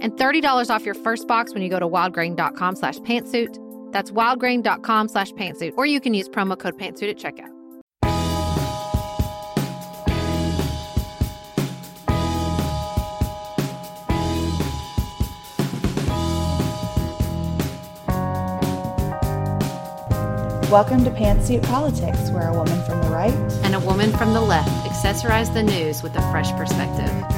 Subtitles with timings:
[0.00, 3.56] and $30 off your first box when you go to wildgrain.com slash pantsuit.
[3.92, 7.58] That's wildgrain.com slash pantsuit, or you can use promo code pantsuit at checkout.
[20.70, 23.32] Welcome to Pantsuit Politics, where a woman from the right
[23.64, 27.37] And a woman from the left accessorize the news with a fresh perspective.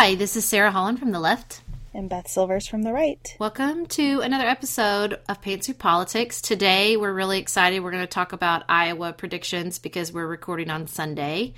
[0.00, 1.60] Hi, this is Sarah Holland from the left.
[1.92, 3.36] and Beth Silvers from the right.
[3.38, 6.40] Welcome to another episode of Pantsuit Politics.
[6.40, 7.80] Today, we're really excited.
[7.80, 11.52] We're going to talk about Iowa predictions because we're recording on Sunday.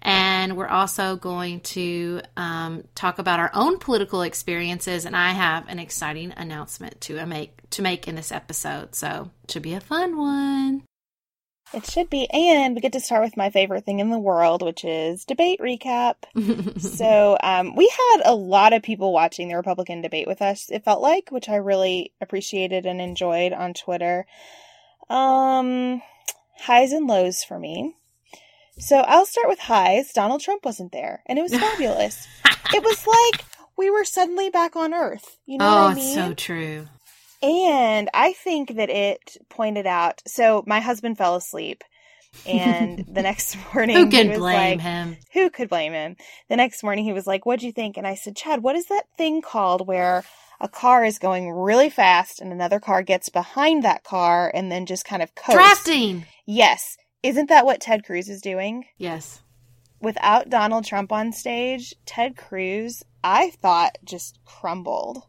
[0.00, 5.04] And we're also going to um, talk about our own political experiences.
[5.04, 8.94] And I have an exciting announcement to make to make in this episode.
[8.94, 10.84] So, it should be a fun one.
[11.74, 14.62] It should be, and we get to start with my favorite thing in the world,
[14.62, 16.14] which is debate recap.
[16.80, 20.84] so, um, we had a lot of people watching the Republican debate with us, it
[20.84, 24.26] felt like, which I really appreciated and enjoyed on Twitter.
[25.10, 26.00] Um,
[26.58, 27.96] highs and lows for me.
[28.78, 30.12] So, I'll start with highs.
[30.12, 32.26] Donald Trump wasn't there, and it was fabulous.
[32.72, 33.44] it was like
[33.76, 35.38] we were suddenly back on Earth.
[35.44, 36.14] You know oh, what I it's mean?
[36.14, 36.88] so true.
[37.42, 40.22] And I think that it pointed out.
[40.26, 41.84] So my husband fell asleep,
[42.46, 45.16] and the next morning, Who was blame like- him?
[45.32, 46.16] Who could blame him?
[46.48, 48.86] The next morning, he was like, "What'd you think?" And I said, "Chad, what is
[48.86, 50.24] that thing called where
[50.60, 54.86] a car is going really fast and another car gets behind that car and then
[54.86, 56.26] just kind of coasts?" Drafting.
[56.46, 58.86] Yes, isn't that what Ted Cruz is doing?
[58.96, 59.42] Yes.
[60.00, 65.24] Without Donald Trump on stage, Ted Cruz, I thought, just crumbled.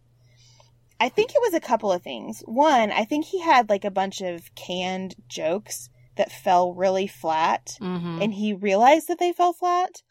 [0.99, 2.41] I think it was a couple of things.
[2.45, 7.77] One, I think he had like a bunch of canned jokes that fell really flat,
[7.79, 10.01] hmm and he realized that they fell flat.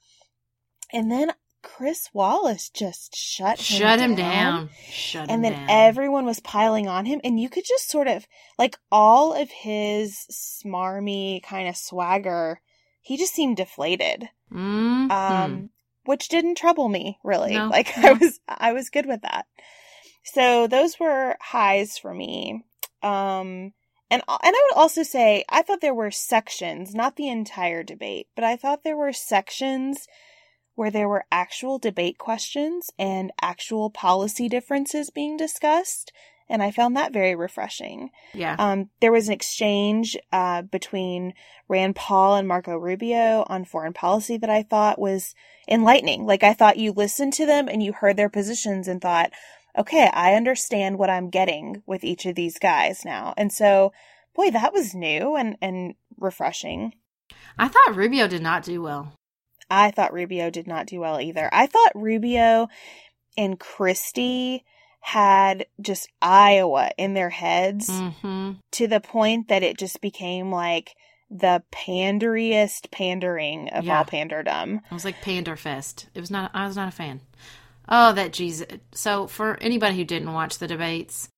[0.93, 1.33] And then
[1.63, 4.71] Chris Wallace just shut him Shut him down.
[4.91, 5.35] Shut him down.
[5.35, 5.67] and then down.
[5.69, 8.27] everyone was piling on him and you could just sort of
[8.59, 12.61] like all of his smarmy kind of swagger
[13.03, 15.11] he just seemed deflated Mhm.
[15.11, 15.71] um
[16.05, 18.09] which didn't trouble me really No, like no.
[18.11, 19.47] i was i was good with that
[20.33, 22.65] so those were highs for me
[23.03, 23.73] um
[24.11, 28.27] and and i would also say i thought there were sections not the entire debate
[28.35, 30.07] but i thought there were sections
[30.75, 36.13] where there were actual debate questions and actual policy differences being discussed
[36.49, 38.57] and i found that very refreshing yeah.
[38.59, 41.35] um, there was an exchange uh, between
[41.69, 45.35] Rand Paul and Marco Rubio on foreign policy that I thought was
[45.69, 46.25] enlightening.
[46.25, 49.33] Like I thought you listened to them and you heard their positions and thought,
[49.79, 53.33] okay, I understand what I'm getting with each of these guys now.
[53.37, 53.93] And so,
[54.35, 56.95] boy, that was new and, and refreshing.
[57.59, 59.13] I thought Rubio did not do well.
[59.71, 61.49] I thought Rubio did not do well either.
[61.53, 62.69] I thought Rubio
[63.37, 64.65] and Christie
[65.01, 68.53] had just Iowa in their heads Mm-hmm.
[68.73, 70.95] to the point that it just became like
[71.31, 73.99] the panderiest pandering of Yeah.
[73.99, 74.77] all panderdom.
[74.91, 76.07] It was like Panderfest.
[76.15, 76.51] It was not.
[76.55, 77.21] I was not a fan.
[77.89, 78.67] Oh, that Jesus.
[78.93, 81.29] So for anybody who didn't watch the debates,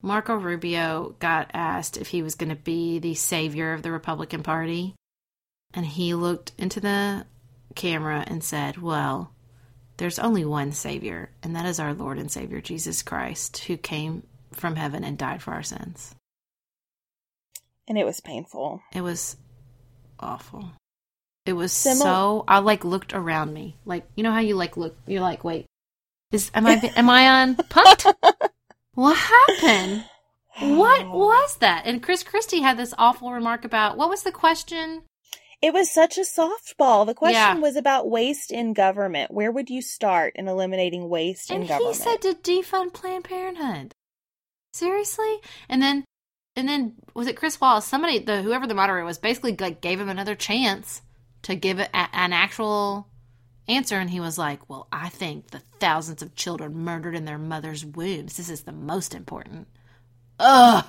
[0.00, 4.42] Marco Rubio got asked if he was going to be the savior of the Republican
[4.44, 4.94] Party,
[5.74, 7.26] and he looked into the
[7.74, 9.32] camera and said, "Well,
[9.96, 14.22] there's only one savior, and that is our Lord and Savior Jesus Christ, who came
[14.52, 16.14] from heaven and died for our sins."
[17.88, 18.82] And it was painful.
[18.92, 19.36] It was
[20.20, 20.70] awful.
[21.44, 22.44] It was so.
[22.46, 24.96] I like looked around me, like you know how you like look.
[25.06, 25.66] You're like, wait,
[26.32, 28.14] is am I am I on Punk'd?
[28.94, 30.04] what happened?
[30.60, 31.16] What oh.
[31.16, 31.86] was that?
[31.86, 35.02] And Chris Christie had this awful remark about what was the question?
[35.60, 37.04] It was such a softball.
[37.04, 37.58] The question Yeah.
[37.58, 39.32] was about waste in government.
[39.32, 41.82] Where would you start in eliminating waste in government?
[41.82, 43.92] And he said to defund Planned Parenthood.
[44.72, 45.38] Seriously?
[45.68, 46.04] And then,
[46.54, 47.86] and then was it Chris Wallace?
[47.86, 51.02] Somebody, the whoever the moderator was, basically like gave him another chance
[51.42, 53.08] to give it a, an actual
[53.68, 57.38] answer, and he was like, "Well, I think the thousands of children murdered in their
[57.38, 58.36] mothers' wombs.
[58.36, 59.68] This is the most important."
[60.40, 60.84] Ugh.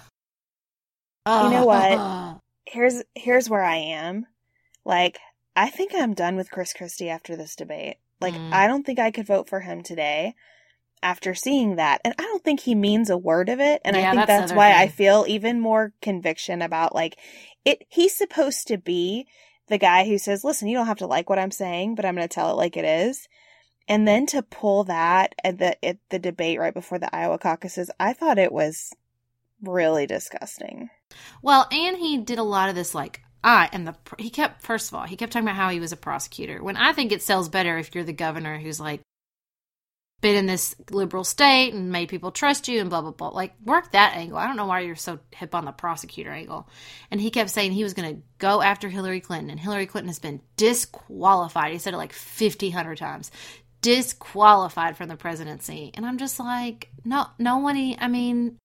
[1.28, 2.40] You know what?
[2.66, 4.26] Here's here's where I am.
[4.86, 5.20] Like,
[5.56, 7.98] I think I'm done with Chris Christie after this debate.
[8.22, 8.52] Like, Mm.
[8.54, 10.36] I don't think I could vote for him today
[11.02, 12.02] after seeing that.
[12.04, 13.82] And I don't think he means a word of it.
[13.86, 17.18] And Yeah, I think that's that's why I feel even more conviction about like
[17.66, 19.28] it he's supposed to be
[19.70, 22.16] the guy who says, "Listen, you don't have to like what I'm saying, but I'm
[22.16, 23.28] going to tell it like it is."
[23.88, 27.90] And then to pull that at the at the debate right before the Iowa caucuses,
[28.00, 28.92] I thought it was
[29.62, 30.90] really disgusting.
[31.42, 33.96] Well, and he did a lot of this, like, I am the.
[34.18, 36.62] He kept, first of all, he kept talking about how he was a prosecutor.
[36.62, 39.02] When I think it sells better if you're the governor who's like,
[40.22, 43.30] been in this liberal state and made people trust you and blah, blah, blah.
[43.30, 44.38] Like, work that angle.
[44.38, 46.68] I don't know why you're so hip on the prosecutor angle.
[47.10, 50.10] And he kept saying he was going to go after Hillary Clinton, and Hillary Clinton
[50.10, 51.72] has been disqualified.
[51.72, 53.32] He said it like 50, 100 times.
[53.82, 55.92] Disqualified from the presidency.
[55.94, 58.58] And I'm just like, no, no one, I mean,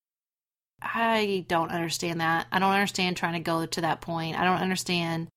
[0.83, 2.47] I don't understand that.
[2.51, 4.37] I don't understand trying to go to that point.
[4.39, 5.29] I don't understand,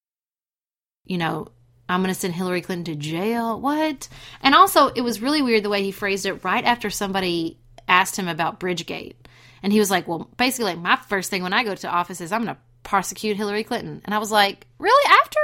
[1.05, 1.47] you know,
[1.89, 3.59] I'm going to send Hillary Clinton to jail.
[3.59, 4.09] What?
[4.41, 8.17] And also, it was really weird the way he phrased it right after somebody asked
[8.17, 9.15] him about Bridgegate.
[9.63, 12.21] And he was like, well, basically, like, my first thing when I go to office
[12.21, 14.01] is I'm going to prosecute Hillary Clinton.
[14.05, 15.11] And I was like, really?
[15.21, 15.39] After.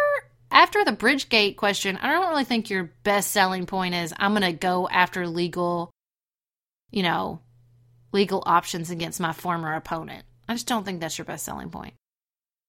[0.52, 4.44] After the Bridgegate question, I don't really think your best selling point is I'm going
[4.44, 5.90] to go after legal,
[6.92, 7.40] you know,
[8.12, 10.26] legal options against my former opponent.
[10.48, 11.96] I just don't think that's your best selling point.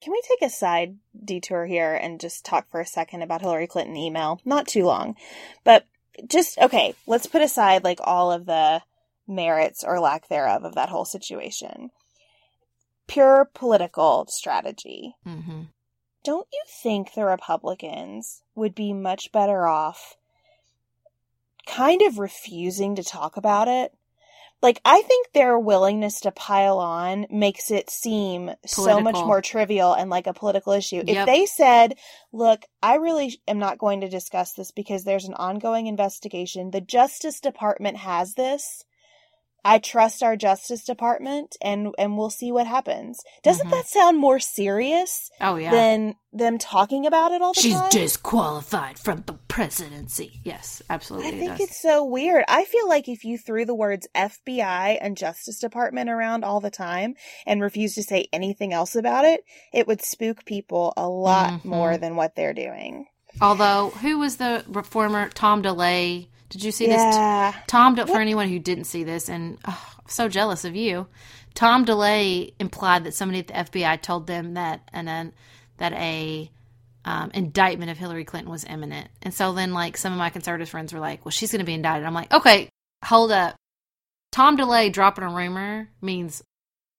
[0.04, 3.66] Can we take a side detour here and just talk for a second about Hillary
[3.66, 4.38] Clinton email?
[4.44, 5.16] Not too long,
[5.64, 5.86] but
[6.28, 8.82] just okay, let's put aside like all of the
[9.26, 11.90] merits or lack thereof of that whole situation.
[13.06, 15.14] Pure political strategy.
[15.26, 15.62] Mm-hmm.
[16.22, 20.18] Don't you think the Republicans would be much better off
[21.66, 23.94] kind of refusing to talk about it?
[24.64, 29.92] Like, I think their willingness to pile on makes it seem so much more trivial
[29.92, 31.02] and like a political issue.
[31.06, 31.98] If they said,
[32.32, 36.80] look, I really am not going to discuss this because there's an ongoing investigation, the
[36.80, 38.86] Justice Department has this.
[39.64, 43.18] I trust our Justice Department and, and we'll see what happens.
[43.42, 43.70] Doesn't Mhm.
[43.70, 45.70] that sound more serious Oh yeah.
[45.70, 47.90] than them talking about it all the She's time?
[47.90, 50.40] She's disqualified from the presidency.
[50.44, 51.28] Yes, absolutely.
[51.28, 51.60] I it think does.
[51.60, 52.44] it's so weird.
[52.48, 56.70] I feel like if you threw the words FBI and Justice Department around all the
[56.70, 57.14] time
[57.46, 61.64] and refused to say anything else about it, it would spook people a lot Mhm.
[61.64, 63.06] more than what they're doing.
[63.40, 65.28] Although, who was the reformer?
[65.30, 66.28] Tom DeLay.
[66.54, 67.02] Did you see this?
[67.66, 71.08] Tom, for anyone who didn't see this, and oh, I'm so jealous of you.
[71.54, 75.32] Tom DeLay implied that somebody at the FBI told them that and then
[75.78, 76.48] that a
[77.04, 80.68] um, indictment of Hillary Clinton was imminent, and so then like some of my conservative
[80.68, 82.68] friends were like, "Well, she's going to be indicted." I'm like, "Okay,
[83.04, 83.56] hold up."
[84.30, 86.40] Tom DeLay dropping a rumor means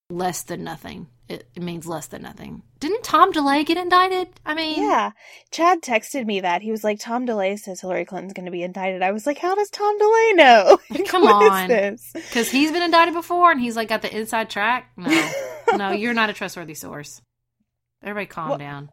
[0.09, 1.07] less than nothing.
[1.27, 2.61] It, it means less than nothing.
[2.79, 4.27] Didn't Tom DeLay get indicted?
[4.45, 5.11] I mean, Yeah.
[5.51, 6.61] Chad texted me that.
[6.61, 9.01] He was like, Tom DeLay says Hillary Clinton's going to be indicted.
[9.01, 10.77] I was like, how does Tom DeLay know?
[10.91, 11.67] Like, Come on.
[12.13, 14.91] because he's been indicted before, and he's like got the inside track.
[14.97, 15.31] No,
[15.75, 17.21] no, you're not a trustworthy source.
[18.03, 18.89] Everybody, calm Well- down.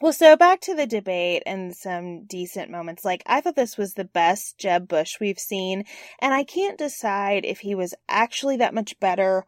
[0.00, 3.04] Well, so back to the debate and some decent moments.
[3.04, 5.86] Like, I thought this was the best Jeb Bush we've seen,
[6.20, 9.44] and I can't decide if he was actually that much better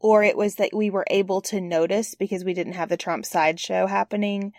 [0.00, 3.24] or it was that we were able to notice because we didn't have the Trump
[3.26, 4.52] sideshow happening.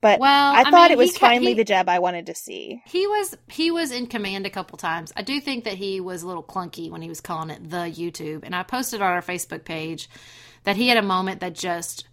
[0.00, 2.26] But Well, I I thought mean, it was ca- finally he- the Jeb I wanted
[2.26, 2.82] to see.
[2.86, 5.12] He was he was in command a couple times.
[5.16, 7.76] I do think that he was a little clunky when he was calling it the
[7.90, 8.40] YouTube.
[8.44, 10.08] And I posted on our Facebook page
[10.64, 12.06] that he had a moment that just,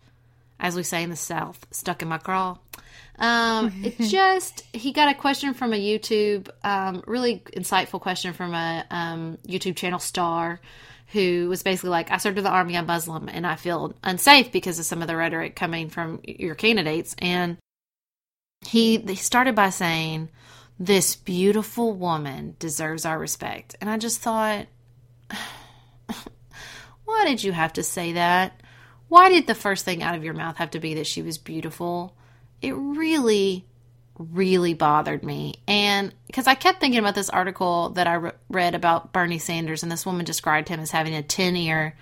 [0.60, 2.58] as we say in the South, stuck in my craw.
[3.20, 8.54] Um, it just he got a question from a YouTube, um, really insightful question from
[8.54, 10.62] a um, YouTube channel star
[11.14, 14.52] who was basically like, I served in the army, I'm Muslim, and I feel unsafe
[14.52, 17.16] because of some of the rhetoric coming from your candidates.
[17.20, 17.58] And
[18.66, 20.30] he, he started by saying,
[20.80, 23.76] This beautiful woman deserves our respect.
[23.80, 24.66] And I just thought,
[27.06, 28.60] Why did you have to say that?
[29.08, 31.38] Why did the first thing out of your mouth have to be that she was
[31.38, 32.16] beautiful?
[32.60, 33.68] It really,
[34.18, 35.56] really bothered me.
[35.68, 39.84] And because I kept thinking about this article that I re- read about Bernie Sanders,
[39.84, 41.96] and this woman described him as having a 10 year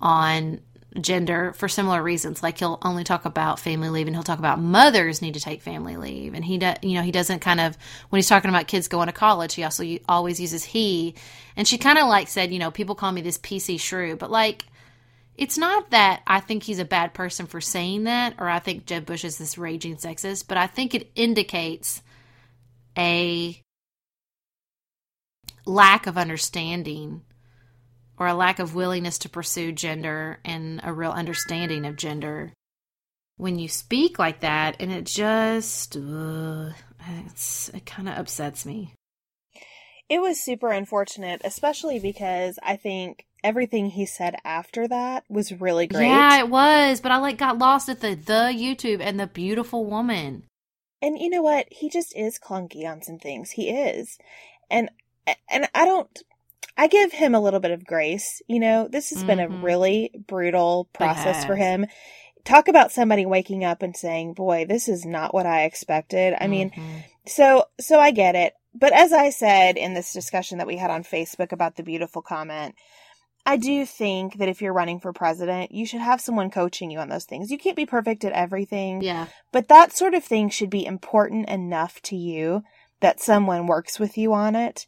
[0.00, 0.60] on
[1.00, 2.42] gender for similar reasons.
[2.42, 5.62] Like he'll only talk about family leave and he'll talk about mothers need to take
[5.62, 6.34] family leave.
[6.34, 7.76] And he, do, you know, he doesn't kind of,
[8.10, 11.14] when he's talking about kids going to college, he also always uses he.
[11.56, 14.30] And she kind of like said, you know, people call me this PC shrew, but
[14.30, 14.64] like,
[15.36, 18.86] it's not that I think he's a bad person for saying that, or I think
[18.86, 22.02] Jeb Bush is this raging sexist, but I think it indicates
[22.96, 23.58] a
[25.64, 27.22] lack of understanding
[28.18, 32.52] or a lack of willingness to pursue gender and a real understanding of gender
[33.36, 34.76] when you speak like that.
[34.80, 38.92] And it just, it's, it kind of upsets me.
[40.08, 45.86] It was super unfortunate, especially because I think everything he said after that was really
[45.86, 46.06] great.
[46.08, 49.84] Yeah, it was, but I like got lost at the the YouTube and the beautiful
[49.84, 50.44] woman.
[51.00, 51.66] And you know what?
[51.70, 53.50] He just is clunky on some things.
[53.50, 54.18] He is.
[54.70, 54.90] And
[55.50, 56.22] and I don't
[56.76, 58.40] I give him a little bit of grace.
[58.46, 59.62] You know, this has been a Mhm.
[59.62, 61.86] really brutal process for him.
[62.44, 66.46] Talk about somebody waking up and saying, "Boy, this is not what I expected." I
[66.46, 67.04] mean, Mhm.
[67.26, 68.54] so so I get it.
[68.74, 72.22] But as I said in this discussion that we had on Facebook about the beautiful
[72.22, 72.74] comment,
[73.44, 77.00] I do think that if you're running for president, you should have someone coaching you
[77.00, 77.50] on those things.
[77.50, 79.02] You can't be perfect at everything.
[79.02, 82.62] yeah, But that sort of thing should be important enough to you
[83.00, 84.86] that someone works with you on it.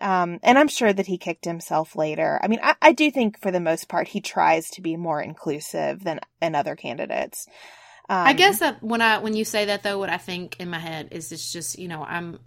[0.00, 2.40] Um, and I'm sure that he kicked himself later.
[2.42, 5.20] I mean, I, I do think for the most part he tries to be more
[5.20, 7.46] inclusive than than other candidates.
[8.08, 10.70] Um, I guess that when I when you say that though, what I think in
[10.70, 12.40] my head is it's just you know I'm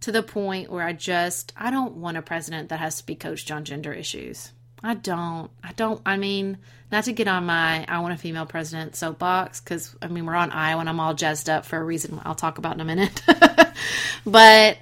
[0.00, 3.14] to the point where I just I don't want a president that has to be
[3.14, 4.52] coached on gender issues.
[4.82, 5.50] I don't.
[5.62, 6.00] I don't.
[6.04, 6.58] I mean,
[6.90, 10.34] not to get on my I want a female president soapbox because I mean we're
[10.34, 12.84] on Iowa and I'm all jazzed up for a reason I'll talk about in a
[12.84, 13.22] minute.
[14.26, 14.78] but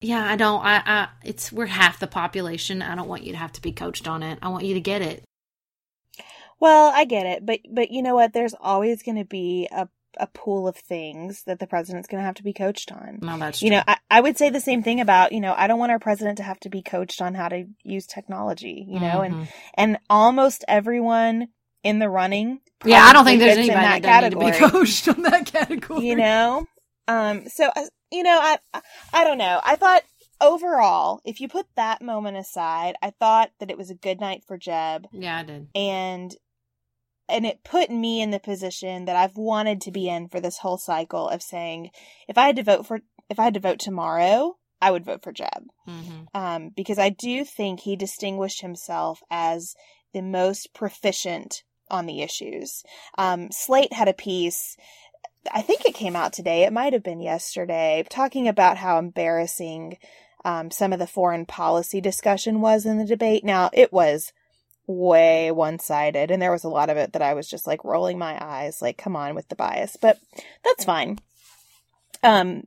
[0.00, 0.64] yeah, I don't.
[0.64, 2.82] I, I it's we're half the population.
[2.82, 4.38] I don't want you to have to be coached on it.
[4.42, 5.22] I want you to get it.
[6.60, 8.32] Well, I get it, but but you know what?
[8.32, 9.88] There's always going to be a
[10.18, 13.18] a pool of things that the president's going to have to be coached on.
[13.22, 13.76] No, that's You true.
[13.78, 15.98] know, I, I would say the same thing about, you know, I don't want our
[15.98, 19.48] president to have to be coached on how to use technology, you know, and Mhm.
[19.74, 21.48] and almost everyone
[21.82, 22.60] in the running.
[22.84, 25.46] yeah, I don't think there's anybody that, that need to be category, coached on that
[25.46, 26.06] category.
[26.06, 26.66] You know,
[27.08, 28.80] um, so uh, you know, I-
[29.12, 29.60] I don't know.
[29.64, 30.02] I thought
[30.40, 34.42] overall, if you put that moment aside, I thought that it was a good night
[34.46, 35.68] for Jeb, Yeah, I did.
[35.74, 36.34] and
[37.32, 40.58] and it put me in the position that I've wanted to be in for this
[40.58, 41.90] whole cycle of saying,
[42.28, 45.22] if I had to vote for, if I had to vote tomorrow, I would vote
[45.22, 49.74] for Jeb hmm um, because I do think he distinguished himself as
[50.12, 52.82] the most proficient on the issues.
[53.18, 54.76] Um, Slate had a piece,
[55.52, 59.98] I think it came out today, it might have been yesterday, talking about how embarrassing
[60.44, 63.44] um, some of the foreign policy discussion was in the debate.
[63.44, 64.32] Now, it was
[64.86, 67.84] way one sided, and there was a lot of it that I was just like
[67.84, 70.18] rolling my eyes, like, come on with the bias, but
[70.64, 71.18] that's fine.
[72.22, 72.66] Um,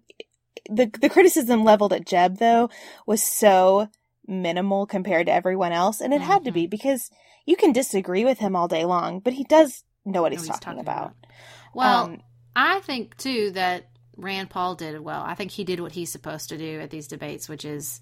[0.70, 2.70] the the criticism leveled at Jeb though
[3.06, 3.90] was so
[4.28, 7.10] minimal compared to everyone else, and it had to be because
[7.46, 10.48] you can disagree with him all day long, but he does know what Know he's,
[10.48, 11.14] what he's talking, talking about.
[11.74, 12.22] Well, Um,
[12.56, 13.86] I think too that
[14.18, 15.22] Rand Paul did well.
[15.22, 18.00] I think he did what he's supposed to do at these debates, which is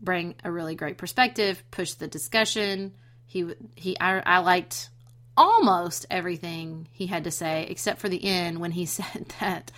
[0.00, 2.94] bring a really great perspective, push the discussion.
[3.28, 4.88] He he I, I liked
[5.36, 9.70] almost everything he had to say except for the end when he said that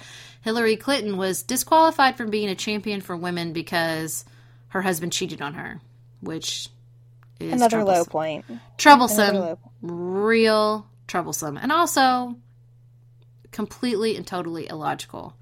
[0.42, 4.24] Hillary Clinton was disqualified from being a champion for women because
[4.68, 5.80] her husband cheated on her,
[6.20, 6.70] which
[7.40, 8.46] is another low point.
[8.78, 12.36] Troublesome, low- real troublesome, and also
[13.50, 15.34] completely and totally illogical.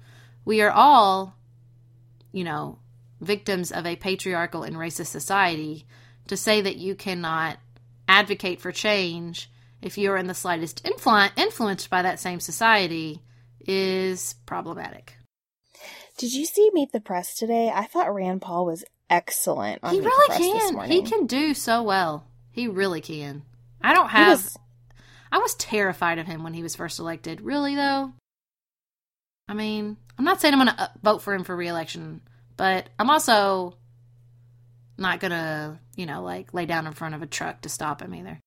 [0.45, 1.35] We are all,
[2.31, 2.79] you know,
[3.21, 5.85] victims of a patriarchal and racist society.
[6.27, 7.57] To say that you cannot
[8.09, 9.49] advocate for change
[9.81, 13.21] if you're in the slightest influ- influenced by that same society
[13.61, 15.15] is problematic.
[16.17, 17.71] Did you see Meet the Press today?
[17.73, 19.79] I thought Rand Paul was excellent.
[19.83, 20.91] On he Meet really the Press can.
[20.91, 22.25] He can do so well.
[22.51, 23.43] He really can.
[23.81, 24.27] I don't have.
[24.43, 24.57] was-
[25.31, 27.39] I was terrified of him when he was first elected.
[27.41, 28.11] Really though.
[29.47, 32.21] I mean, I'm not saying I'm going to uh, vote for him for reelection,
[32.57, 33.75] but I'm also
[34.99, 38.13] not to, you know, like lay down in front of a truck to stop him
[38.13, 38.39] either.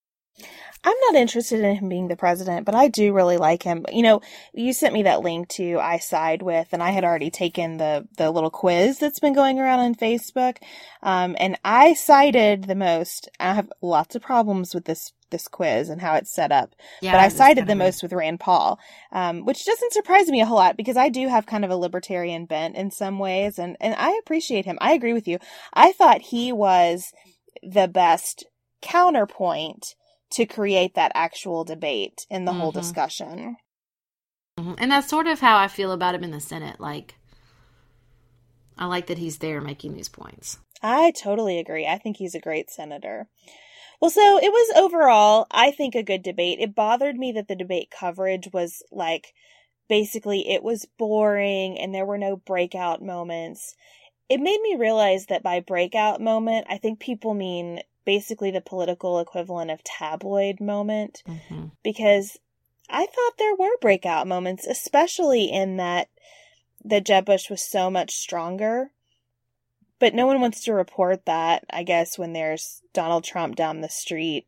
[0.85, 3.87] I'm not interested in him being the president, but I do really like him.
[3.93, 4.21] You know,
[4.53, 8.51] you sent me that link to iSideWith, and I had already taken the the little
[8.51, 10.57] quiz that's been going around on Facebook,
[11.03, 13.29] um, and I sided the most.
[13.39, 17.13] I have lots of problems with this this quiz and how it's set up, Yeah,
[17.13, 18.79] but I sided the most with Rand Paul,
[19.13, 21.77] um, which doesn't surprise me a whole lot because I do have kind of a
[21.77, 24.79] libertarian bent in some ways, and and I appreciate him.
[24.81, 25.39] I agree with you.
[25.73, 27.13] I thought he was
[27.63, 28.47] the best
[28.81, 29.95] counterpoint
[30.33, 32.81] to create that actual debate in the whole Mhm.
[32.81, 33.57] discussion.
[34.59, 34.75] Mhm.
[34.79, 36.81] And that's sort of how I feel about him in the Senate.
[36.81, 37.15] Like,
[38.77, 40.59] I like that he's there making these points.
[40.83, 41.87] I totally agree.
[41.87, 43.29] I think he's a great senator.
[44.01, 46.59] Well, so it was overall, I think, a good debate.
[46.59, 49.33] It bothered me that the debate coverage was like
[49.89, 53.75] basically it was boring and there were no breakout moments.
[54.29, 59.19] It made me realize that by breakout moment, I think people mean basically the political
[59.21, 61.67] equivalent of tabloid moment Mm-hmm.
[61.83, 62.39] because
[62.91, 66.09] I thought there were breakout moments, especially in that
[66.85, 68.91] the Jeb Bush was so much stronger.
[69.99, 73.89] But no one wants to report that, I guess, when there's Donald Trump down the
[73.89, 74.47] street.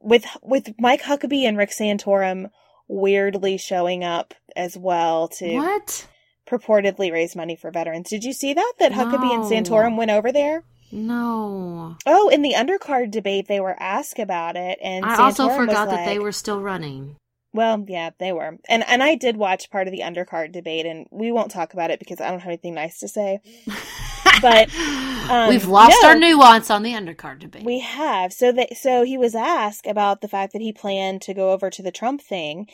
[0.00, 2.48] With with Mike Huckabee and Rick Santorum
[2.88, 6.06] weirdly showing up as well to What?
[6.46, 8.08] purportedly raise money for veterans.
[8.08, 8.72] Did you see that?
[8.78, 10.64] That Huckabee and Santorum went over there?
[10.92, 11.96] No.
[12.06, 15.66] Oh, in the undercard debate they were asked about it and I also Santorum was
[15.66, 17.16] forgot that they were still running.
[17.54, 18.58] Well, yeah, they were.
[18.68, 21.90] And and I did watch part of the undercard debate and we won't talk about
[21.90, 23.40] it because I don't have anything nice to say.
[24.40, 24.74] But,
[25.30, 26.08] um, we've lost no.
[26.08, 27.64] our nuance on the undercard debate.
[27.64, 28.32] We have.
[28.32, 31.70] So that so he was asked about the fact that he planned to go over
[31.70, 32.68] to the Trump thing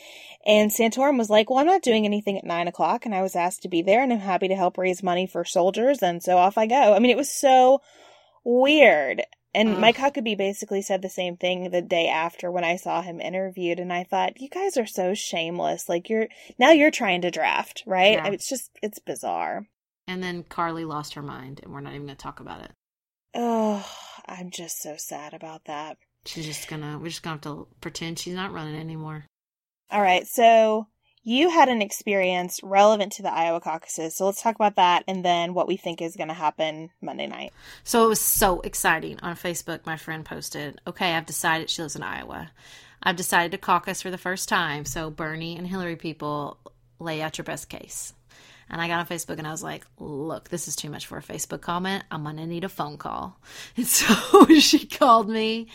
[0.45, 3.35] and Santorum was like, Well, I'm not doing anything at nine o'clock and I was
[3.35, 6.37] asked to be there and I'm happy to help raise money for soldiers and so
[6.37, 6.93] off I go.
[6.93, 7.81] I mean it was so
[8.43, 9.23] weird.
[9.53, 9.79] And Ugh.
[9.79, 13.79] Mike Huckabee basically said the same thing the day after when I saw him interviewed,
[13.79, 15.89] and I thought, you guys are so shameless.
[15.89, 16.27] Like you're
[16.59, 18.13] now you're trying to draft, right?
[18.13, 18.27] Yeah.
[18.27, 19.65] It's just it's bizarre.
[20.07, 22.71] and then Carly lost her mind, and we're not even going to talk about it.
[23.33, 23.87] Oh,
[24.27, 25.97] I'm just so sad about that.
[26.25, 26.99] She's just gonna.
[26.99, 29.25] We're just gonna have to pretend she's not running anymore.
[29.91, 30.87] All right, so
[31.29, 35.23] you had an experience relevant to the Iowa caucuses, so let's talk about that and
[35.23, 37.53] then what we think is going to happen Monday night.
[37.83, 39.19] So it was so exciting.
[39.21, 42.49] On Facebook, my friend posted, Okay, I've decided she lives in Iowa.
[43.03, 44.83] I've decided to caucus for the first time.
[44.83, 46.57] So, Bernie and Hillary people,
[46.99, 48.13] lay out your best case.
[48.69, 51.17] And I got on Facebook and I was like, Look, this is too much for
[51.17, 52.03] a Facebook comment.
[52.11, 53.37] I'm going to need a phone call.
[53.77, 55.67] And so she called me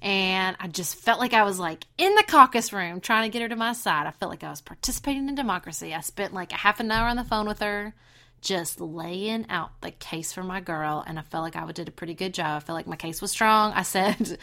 [0.00, 3.42] and I just felt like I was like in the caucus room trying to get
[3.42, 4.06] her to my side.
[4.06, 5.94] I felt like I was participating in democracy.
[5.94, 7.94] I spent like a half an hour on the phone with her
[8.42, 11.92] just laying out the case for my girl and i felt like i did a
[11.92, 12.56] pretty good job.
[12.56, 13.72] I felt like my case was strong.
[13.72, 14.36] I said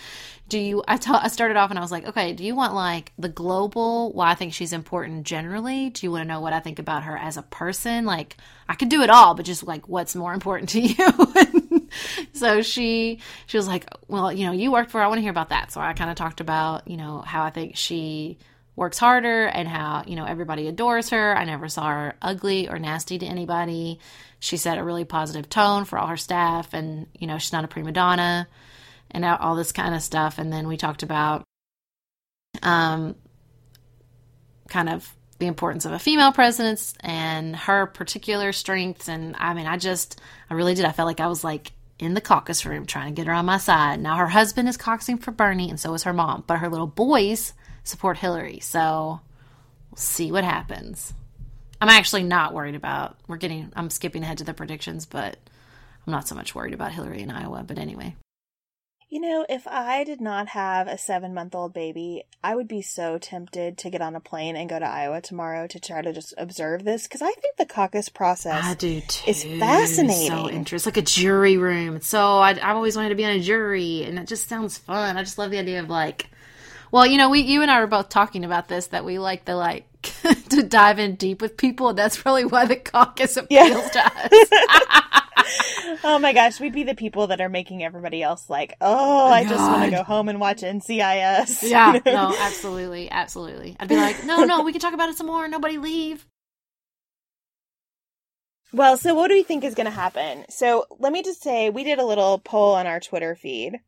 [0.48, 3.12] do you I I started off and i was like okay do you want like
[3.20, 5.90] the global why i think she's important generally?
[5.90, 8.06] Do you want to know what i think about her as a person?
[8.06, 11.88] Like i could do it all but just like what's more important to you?
[12.34, 15.04] So she she was like well you know you worked for her.
[15.04, 15.72] i want to hear about that.
[15.72, 18.38] So i kind of talked about you know how i think she
[18.80, 21.38] works harder and how you know everybody adores her.
[21.38, 24.00] I never saw her ugly or nasty to anybody.
[24.40, 27.66] She set a really positive tone for all her staff and you know she's not
[27.66, 28.48] a prima donna
[29.12, 30.40] and all this kind of stuff.
[30.40, 31.44] And then we talked about
[32.64, 33.16] um
[34.70, 39.10] kind of the importance of a female president and her particular strengths.
[39.10, 40.86] And i mean i just i really did.
[40.86, 43.46] I felt like i was like in the caucus room trying to get her on
[43.46, 44.00] my side.
[44.00, 46.88] Now her husband is caucusing for bernie and so is her mom but her little
[46.88, 47.52] boys
[47.90, 49.20] support hillary so
[49.90, 51.14] we'll see what happens
[51.82, 55.38] i'm actually not worried about we're getting i'm skipping ahead to the predictions but
[56.06, 58.16] i'm not so much worried about hillary in iowa but anyway
[59.12, 62.84] You know, if I did not have a seven month old baby, I would be
[62.84, 66.14] so tempted to get on a plane and go to Iowa tomorrow to try to
[66.14, 68.64] just observe this because I think the caucus process.
[68.64, 69.24] I do too.
[69.26, 70.28] It's fascinating.
[70.28, 70.92] So interesting.
[70.92, 72.02] like a jury room.
[72.02, 75.18] So I, I've always wanted to be on a jury, and it just sounds fun.
[75.18, 76.30] I just love the idea of like,
[76.92, 79.46] well, you know, we you and I were both talking about this that we like
[79.46, 79.86] the like
[80.50, 84.10] to dive in deep with people, and that's probably why the caucus appeals Yeah.
[84.10, 84.50] to us.
[86.04, 89.44] Oh my gosh, we'd be the people that are making everybody else like, oh, I
[89.44, 91.64] just want to go home and watch NCIS.
[91.68, 93.76] yeah, no, absolutely, absolutely.
[93.80, 95.48] I'd be like, no, no, we can talk about it some more.
[95.48, 96.28] Nobody leave.
[98.72, 100.46] Well, so what do we think is going to happen?
[100.50, 103.80] So let me just say, we did a little poll on our Twitter feed,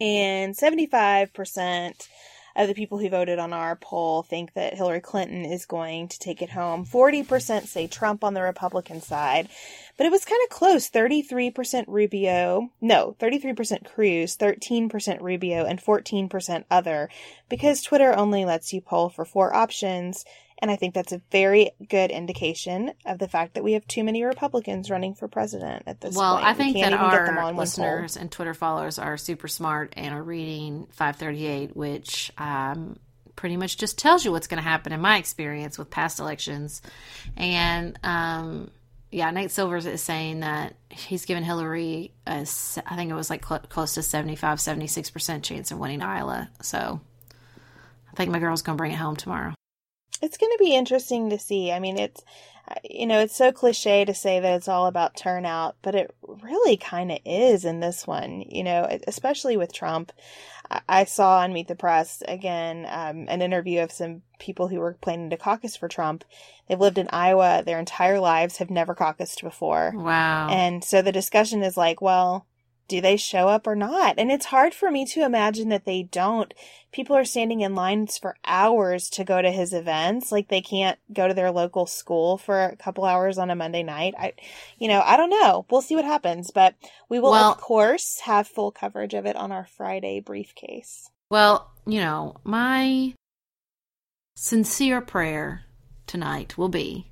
[0.00, 2.08] and 75%
[2.56, 6.18] of the people who voted on our poll think that Hillary Clinton is going to
[6.18, 6.86] take it home.
[6.86, 9.48] 40% say Trump on the Republican side,
[9.96, 16.64] but it was kind of close 33% Rubio, no, 33% Cruz, 13% Rubio, and 14%
[16.70, 17.08] other,
[17.48, 20.24] because Twitter only lets you poll for four options.
[20.60, 24.02] And I think that's a very good indication of the fact that we have too
[24.02, 26.46] many Republicans running for president at this Well, point.
[26.46, 29.16] I We think can't that even get them our on listeners and Twitter followers are
[29.18, 32.98] super smart and are reading 538, which um,
[33.36, 36.80] pretty much just tells you what's going to happen in my experience with past elections.
[37.36, 38.70] And um,
[39.10, 42.46] yeah, Nate Silvers is saying that he's given Hillary, a,
[42.86, 46.48] I think it was like cl- close to 75, 76% chance of winning Iowa.
[46.62, 47.00] So
[48.10, 49.52] I think my girl's going to bring it home tomorrow.
[50.22, 51.72] It's going to be interesting to see.
[51.72, 52.22] I mean, it's,
[52.82, 56.76] you know, it's so cliche to say that it's all about turnout, but it really
[56.76, 60.12] kind of is in this one, you know, especially with Trump.
[60.88, 64.98] I- saw on Meet the Press again um, an interview of some people who were
[65.00, 66.24] planning to caucus for Trump.
[66.66, 69.92] They've lived in Iowa their entire lives, have never caucused before.
[69.94, 70.48] Wow.
[70.50, 72.46] And so the discussion is like, well,
[72.88, 74.14] do they show up or not?
[74.18, 76.52] And it's hard for me to imagine that they don't.
[76.92, 80.30] People are standing in lines for hours to go to his events.
[80.30, 83.82] Like they can't go to their local school for a couple hours on a Monday
[83.82, 84.14] night.
[84.18, 84.34] I,
[84.78, 85.66] you know, I don't know.
[85.70, 86.74] We'll see what happens, but
[87.08, 91.10] we will, Well- of course, have full coverage of it on our Friday briefcase.
[91.30, 93.14] Well, you know, my
[94.36, 95.64] sincere prayer
[96.06, 97.10] tonight will be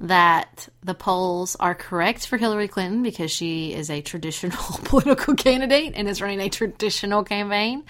[0.00, 5.92] that the polls are correct for Hillary Clinton because she is a traditional political candidate
[5.94, 7.84] and is running a traditional campaign.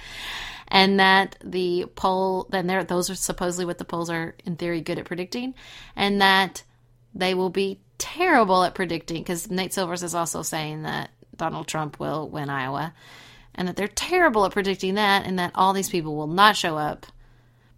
[0.69, 4.81] And that the poll, then there, those are supposedly what the polls are in theory
[4.81, 5.55] good at predicting,
[5.95, 6.63] and that
[7.15, 12.01] they will be terrible at predicting because Nate Silvers is also saying that Donald Trump
[12.01, 12.95] will win Iowa
[13.55, 16.77] and that they're terrible at predicting that and that all these people will not show
[16.77, 17.07] up.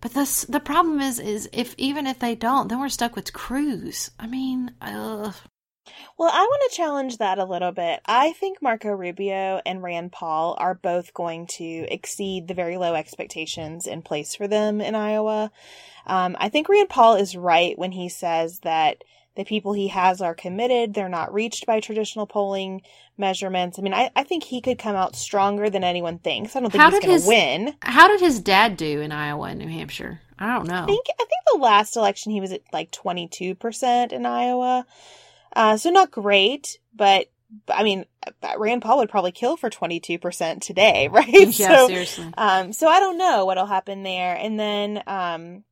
[0.07, 3.33] But this the problem is is if even if they don't, then we're stuck with
[3.33, 4.13] Cruz.
[4.21, 5.35] I mean, ugh.
[6.17, 8.03] Well, I want to challenge that a little bit.
[8.07, 12.95] I think Marco Rubio and Rand Paul are both going to exceed the very low
[12.95, 15.51] expectations in place for them in Iowa.
[16.07, 19.03] Um, I think Rand Paul is right when he says that
[19.37, 20.95] the people he has are committed.
[20.95, 22.83] They're not reached by traditional polling
[23.19, 23.79] measurements.
[23.79, 26.57] I mean, I, I think he could come out stronger than anyone thinks.
[26.57, 27.75] I don't think How he's going to win.
[27.83, 30.21] how did his dad do in Iowa and New Hampshire?
[30.39, 30.83] I don't know.
[30.83, 34.27] I think I think the last election he was at like twenty two percent in
[34.27, 34.85] Iowa,
[35.55, 36.79] uh, so not great.
[36.95, 37.31] But
[37.69, 38.05] I mean,
[38.59, 41.27] Rand Paul would probably kill for twenty two percent today, right?
[41.29, 42.27] yeah, so, seriously.
[42.37, 44.35] um, so I don't know what'll happen there.
[44.37, 45.65] And then, um,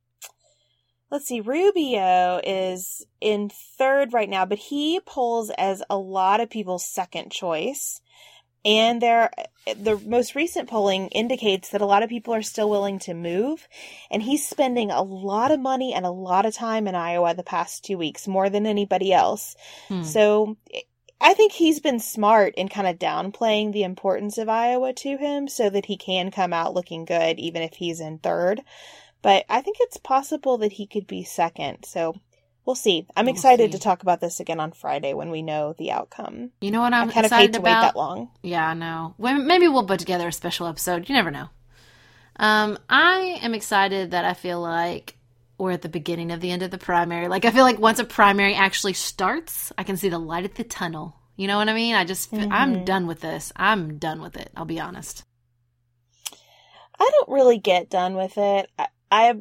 [1.11, 6.49] let's see, Rubio is in third right now, but he polls as a lot of
[6.49, 8.01] people's second choice.
[8.63, 9.29] And there,
[9.79, 13.67] the most recent polling indicates that a lot of people are still willing to move.
[14.09, 17.43] And he's spending a lot of money and a lot of time in Iowa the
[17.43, 19.55] past two weeks, more than anybody else.
[19.87, 20.01] Hmm.
[20.01, 20.57] So
[21.21, 25.47] I think he's been smart in kind of downplaying the importance of Iowa to him
[25.47, 28.61] so that he can come out looking good, even if he's in third.
[29.25, 31.83] But I think it's possible that he could be second.
[31.83, 32.13] So
[32.63, 33.07] we'll see.
[33.15, 33.77] I'm We'll excited see.
[33.79, 36.51] to talk about this again on Friday when we know the outcome.
[36.61, 37.81] You know what I'm I kind of excited hate to about?
[37.81, 38.29] wait that long.
[38.43, 39.15] Yeah, I know.
[39.17, 41.09] Maybe we'll put together a special episode.
[41.09, 41.49] You never know.
[42.35, 45.17] Um, I am excited that I feel like
[45.57, 47.27] we're at the beginning of the end of the primary.
[47.27, 50.53] Like I feel like once a primary actually starts, I can see the light at
[50.53, 51.15] the tunnel.
[51.35, 51.95] You know what I mean?
[51.95, 53.51] I just I'm done with this.
[53.55, 54.51] I'm done with it.
[54.55, 55.23] I'll be honest.
[56.99, 58.69] I don't really get done with it.
[58.77, 59.35] I, I,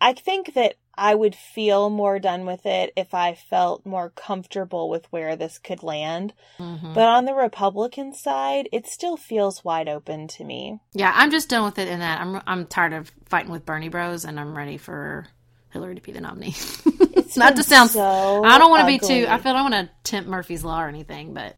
[0.00, 4.90] I think that I would feel more done with it if I felt more comfortable
[4.90, 6.34] with where this could land.
[6.58, 6.92] Mhm.
[6.92, 10.80] But on the Republican side, it still feels wide open to me.
[10.92, 13.88] Yeah, I'm just done with it in that I'm I'm tired of fighting with Bernie
[13.88, 15.28] Bros and I'm ready for
[15.70, 16.54] Hillary to be the nominee.
[17.28, 19.26] It's Not to sound so I don't want to be too.
[19.28, 21.56] I feel I don't want to tempt Murphy's law or anything, but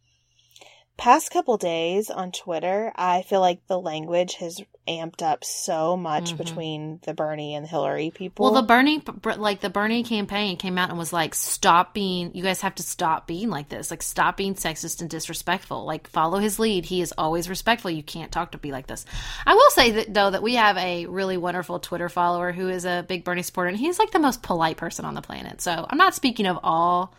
[0.96, 6.36] past couple days on Twitter, I feel like the language has amped up so much
[6.36, 8.46] between the Bernie and Hillary people.
[8.46, 8.54] Mm-hmm.
[8.54, 9.02] Well, the Bernie,
[9.38, 12.82] like the Bernie campaign came out and was like, stop being, you guys have to
[12.82, 13.90] stop being like this.
[13.90, 15.84] Like, stop being sexist and disrespectful.
[15.84, 16.86] Like, follow his lead.
[16.86, 17.90] He is always respectful.
[17.90, 19.04] You can't talk to be like this.
[19.46, 22.84] I will say that, though, that we have a really wonderful Twitter follower who is
[22.84, 25.60] a big Bernie supporter, and he's like the most polite person on the planet.
[25.60, 27.14] So I'm not speaking of all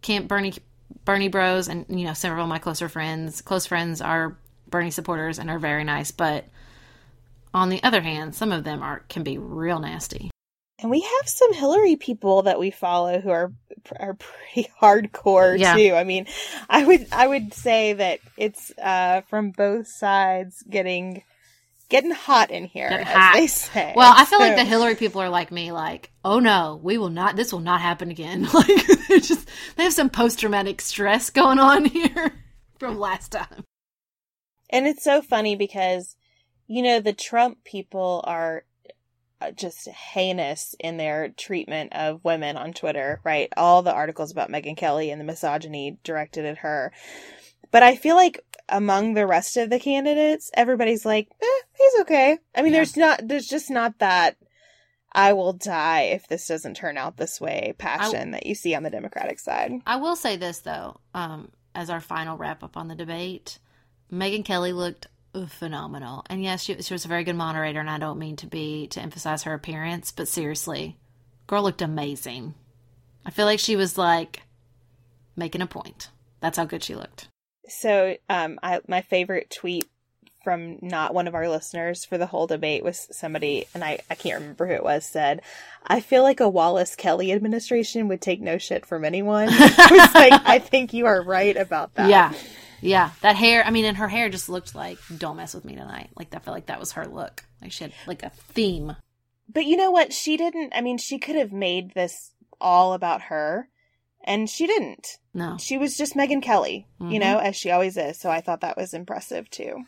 [0.00, 0.54] Camp Bernie
[1.04, 4.36] Bernie bros, and you know, several of my closer friends, close friends are
[4.68, 6.10] Bernie supporters and are very nice.
[6.10, 6.44] But
[7.54, 10.30] on the other hand, some of them are can be real nasty.
[10.80, 13.52] and we have some Hillary people that we follow who are
[14.00, 15.74] are pretty hardcore Yeah.
[15.76, 15.94] too.
[15.94, 16.26] I mean,
[16.68, 21.22] I would I would say that it's uh from both sides getting
[21.88, 23.34] getting hot in here, Getting as hot.
[23.34, 23.92] they say.
[23.94, 27.10] Well, I feel like the Hillary people are like me, like, oh no, we will
[27.10, 27.36] not.
[27.36, 28.48] This will not happen again.
[28.54, 32.32] Like, they're just they have some post traumatic stress going on here
[32.78, 33.64] from last time.
[34.70, 36.16] And it's so funny because,
[36.72, 38.64] you know, the Trump people are
[39.42, 43.52] uh, just heinous in their treatment of women on Twitter, right?
[43.58, 46.90] All the articles about Megyn Kelly and the misogyny directed at her.
[47.70, 52.38] But I feel like among the rest of the candidates, everybody's like, eh, he's okay.
[52.54, 52.78] I mean, Yeah.
[52.78, 54.36] there's not, there's just not that
[55.12, 58.82] I will die if this doesn't turn out this way passion that you see on
[58.82, 59.72] the Democratic side.
[59.86, 63.58] I will say this though, um, as our final wrap up on the debate,
[64.10, 65.06] Megyn Kelly looked
[65.48, 67.80] phenomenal, and yes, she, she was a very good moderator.
[67.80, 70.98] And I don't mean to be to emphasize her appearance, but seriously,
[71.46, 72.54] girl looked amazing.
[73.24, 74.42] I feel like she was like
[75.36, 76.10] making a point.
[76.40, 77.28] That's how good she looked.
[77.68, 79.88] So, um, I, my favorite tweet
[80.42, 84.14] from not one of our listeners for the whole debate was somebody, and I, I
[84.14, 85.42] can't remember who it was, said,
[85.86, 89.48] I feel like a Wallace Kelly administration would take no shit from anyone.
[89.50, 92.08] I was like, I think you are right about that.
[92.08, 92.32] Yeah.
[92.82, 93.10] Yeah.
[93.22, 96.10] That hair, I mean, and her hair just looked like, don't mess with me tonight.
[96.16, 97.44] Like, I felt like that was her look.
[97.62, 98.96] Like, she had like a theme.
[99.48, 100.12] But you know what?
[100.12, 103.68] She didn't, I mean, she could have made this all about her,
[104.24, 105.18] and she didn't.
[105.34, 105.56] No.
[105.58, 108.18] She was just Megyn Kelly, you know, as she always is.
[108.18, 109.84] So I thought that was impressive too.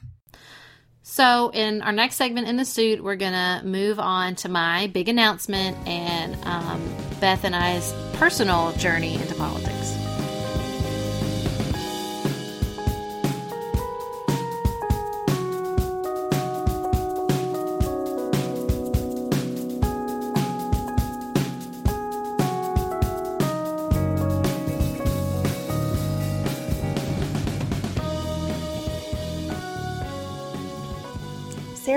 [1.06, 4.86] So, in our next segment in the suit, we're going to move on to my
[4.86, 6.82] big announcement and um,
[7.20, 10.03] Beth and I's personal journey into politics.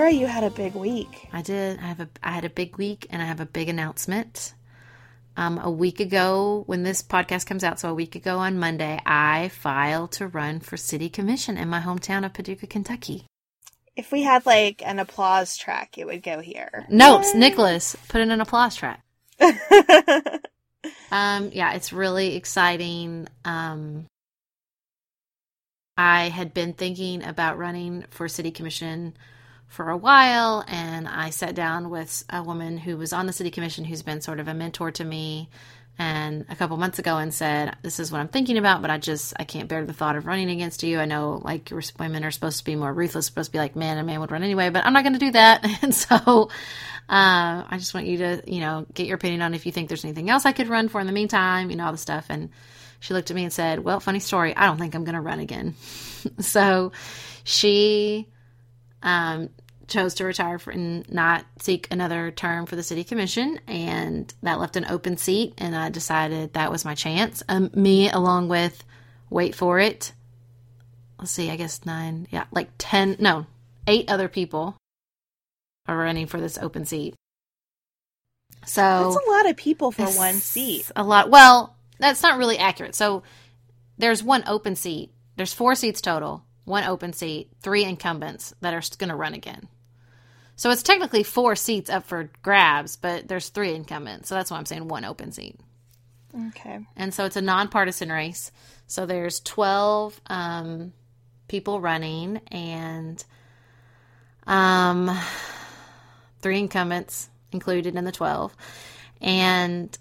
[0.08, 1.28] Sarah, you had a big week.
[1.34, 1.80] I did.
[1.80, 2.08] I have a.
[2.24, 4.54] I had a big week, and I have a big announcement.
[5.36, 9.02] Um, a week ago, when this podcast comes out, so a week ago on Monday,
[9.06, 13.26] I filed to run for city commission in my hometown of Paducah, Kentucky.
[13.98, 16.86] If we had like an applause track, it would go here.
[16.88, 19.04] Notes, Nicholas, put in an applause track.
[21.10, 23.28] Um, yeah, it's really exciting.
[23.46, 24.08] Um,
[25.98, 29.15] I had been thinking about running for city commission
[29.67, 33.51] for a while, and I sat down with a woman who was on the city
[33.51, 35.49] commission who's been sort of a mentor to me.
[35.99, 38.99] And a couple months ago, and said, "This is what I'm thinking about, but I
[38.99, 40.99] just I can't bear the thought of running against you.
[40.99, 43.75] I know like your women are supposed to be more ruthless, supposed to be like
[43.75, 46.49] man, a man would run anyway, but I'm not going to do that." And so,
[47.10, 49.88] uh, I just want you to, you know, get your opinion on if you think
[49.88, 52.27] there's anything else I could run for in the meantime, you know, all the stuff.
[52.30, 52.49] And
[52.99, 55.21] she looked at me and said, Well, funny story, I don't think I'm going to
[55.21, 55.75] run again.
[56.39, 56.91] so
[57.43, 58.27] she
[59.03, 59.49] um,
[59.88, 63.60] chose to retire for, and not seek another term for the city commission.
[63.67, 65.53] And that left an open seat.
[65.57, 67.43] And I decided that was my chance.
[67.47, 68.83] Um, me, along with,
[69.29, 70.12] wait for it,
[71.19, 73.45] let's see, I guess nine, yeah, like 10, no,
[73.88, 74.77] eight other people
[75.88, 77.15] are running for this open seat.
[78.65, 80.91] So That's a lot of people for one seat.
[80.95, 81.29] A lot.
[81.29, 82.95] Well, that's not really accurate.
[82.95, 83.23] So
[83.97, 85.12] there's one open seat.
[85.38, 86.43] There's four seats total.
[86.67, 89.69] One open seat, three incumbents that are going to run again.
[90.58, 94.27] So it's technically four seats up for grabs, but there's three incumbents.
[94.27, 95.58] So that's why I'm saying one open seat.
[96.49, 96.80] Okay.
[96.97, 98.51] And so it's a nonpartisan race.
[98.86, 100.91] So there's 12 um,
[101.47, 103.23] people running and
[104.45, 105.17] um,
[106.41, 108.53] three incumbents included in the 12.
[109.21, 109.97] And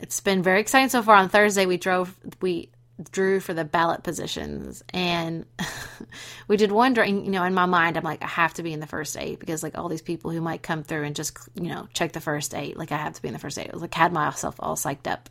[0.00, 1.14] it's been very exciting so far.
[1.14, 2.70] On Thursday, we drove, we
[3.10, 5.46] drew for the ballot positions and
[6.48, 8.72] we did one drawing, you know, in my mind, I'm like, I have to be
[8.72, 11.38] in the first eight because like all these people who might come through and just,
[11.54, 13.72] you know, check the first eight, like I have to be in the first eight.
[13.72, 15.30] Was like, had myself all psyched up.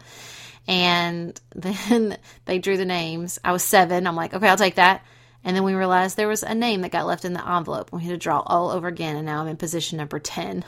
[0.68, 3.40] And then they drew the names.
[3.44, 4.08] I was seven.
[4.08, 5.06] I'm like, okay, I'll take that.
[5.44, 7.92] And then we realized there was a name that got left in the envelope.
[7.92, 10.64] We had to draw all over again, and now I'm in position number 10.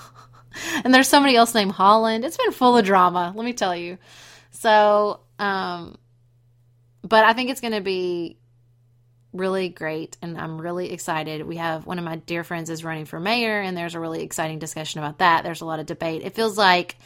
[0.84, 2.24] and there's somebody else named Holland.
[2.24, 3.98] It's been full of drama, let me tell you.
[4.50, 5.98] So, um,
[7.02, 8.38] but I think it's going to be
[9.32, 11.46] really great and I'm really excited.
[11.46, 14.22] We have one of my dear friends is running for mayor and there's a really
[14.22, 15.42] exciting discussion about that.
[15.42, 16.22] There's a lot of debate.
[16.22, 16.96] It feels like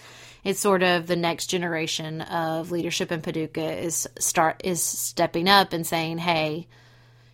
[0.45, 5.73] it's sort of the next generation of leadership in Paducah is start is stepping up
[5.73, 6.69] and saying, "Hey,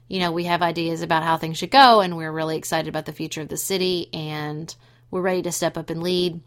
[0.08, 3.06] you know, we have ideas about how things should go and we're really excited about
[3.06, 4.74] the future of the city and
[5.10, 6.40] we're ready to step up and lead."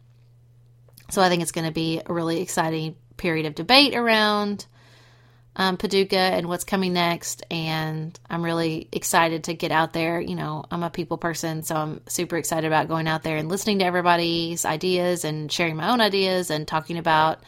[1.09, 4.65] So I think it's going to be a really exciting period of debate around
[5.55, 7.43] um, Paducah and what's coming next.
[7.49, 10.19] And I'm really excited to get out there.
[10.19, 13.49] You know, I'm a people person, so I'm super excited about going out there and
[13.49, 17.39] listening to everybody's ideas and sharing my own ideas and talking about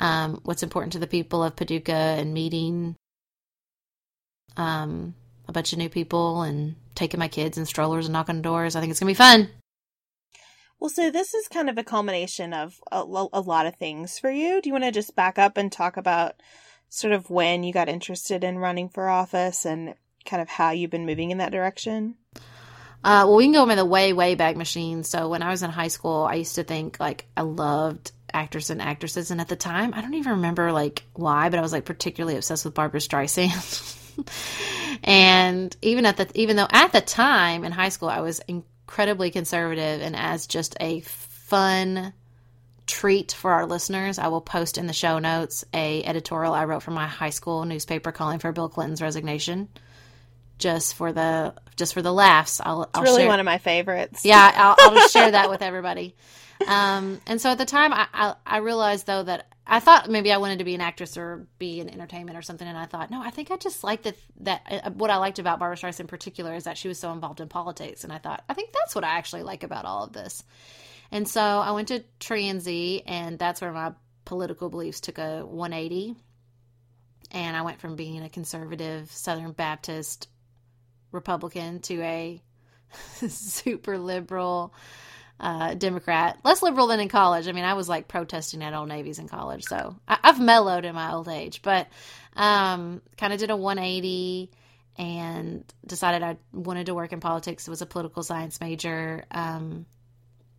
[0.00, 2.96] um, what's important to the people of Paducah and meeting
[4.56, 5.14] um,
[5.48, 8.76] a bunch of new people and taking my kids and strollers and knocking doors.
[8.76, 9.48] I think it's going to be fun.
[10.78, 14.30] Well, so this is kind of a culmination of a, a lot of things for
[14.30, 14.60] you.
[14.60, 16.34] Do you want to just back up and talk about
[16.94, 20.90] sort of when you got interested in running for office and kind of how you've
[20.90, 22.14] been moving in that direction?
[23.02, 25.02] Uh, well, we can go by the way, way back machine.
[25.02, 28.70] So when I was in high school, I used to think like I loved actors
[28.70, 31.72] and actresses, and at the time, I don't even remember like why, but I was
[31.72, 34.00] like particularly obsessed with Barbra Streisand.
[35.04, 39.30] and even at the even though at the time in high school I was incredibly
[39.30, 42.14] conservative, and as just a fun
[42.86, 46.82] treat for our listeners, I will post in the show notes a editorial I wrote
[46.82, 49.68] for my high school newspaper calling for Bill Clinton's resignation.
[50.58, 52.84] Just for the just for the laughs, I'll.
[52.84, 54.24] It's I'll really share, one of my favorites.
[54.24, 56.14] Yeah, I'll, I'll just share that with everybody.
[56.68, 60.30] Um, and so at the time, I, I I realized though that I thought maybe
[60.30, 63.10] I wanted to be an actress or be in entertainment or something, and I thought,
[63.10, 64.16] no, I think I just like that.
[64.40, 67.12] That uh, what I liked about Barbra Streisand in particular is that she was so
[67.12, 70.04] involved in politics, and I thought, I think that's what I actually like about all
[70.04, 70.44] of this.
[71.10, 73.92] And so I went to Transy, and that's where my
[74.24, 76.16] political beliefs took a 180.
[77.30, 80.28] And I went from being a conservative Southern Baptist
[81.10, 82.42] Republican to a
[83.28, 84.74] super liberal
[85.40, 87.48] uh, Democrat, less liberal than in college.
[87.48, 90.84] I mean, I was like protesting at Old Navy's in college, so I- have mellowed
[90.84, 91.88] in my old age, but
[92.36, 94.50] um, kind of did a 180
[94.96, 97.66] and decided I wanted to work in politics.
[97.66, 99.24] It was a political science major.
[99.30, 99.86] Um,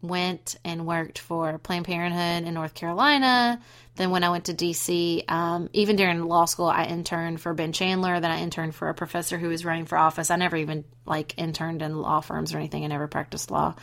[0.08, 3.62] went and worked for Planned Parenthood in North Carolina.
[3.96, 7.72] Then when I went to DC, um, even during law school, I interned for Ben
[7.72, 8.20] Chandler.
[8.20, 10.30] Then I interned for a professor who was running for office.
[10.30, 12.84] I never even like interned in law firms or anything.
[12.84, 13.76] I never practiced law.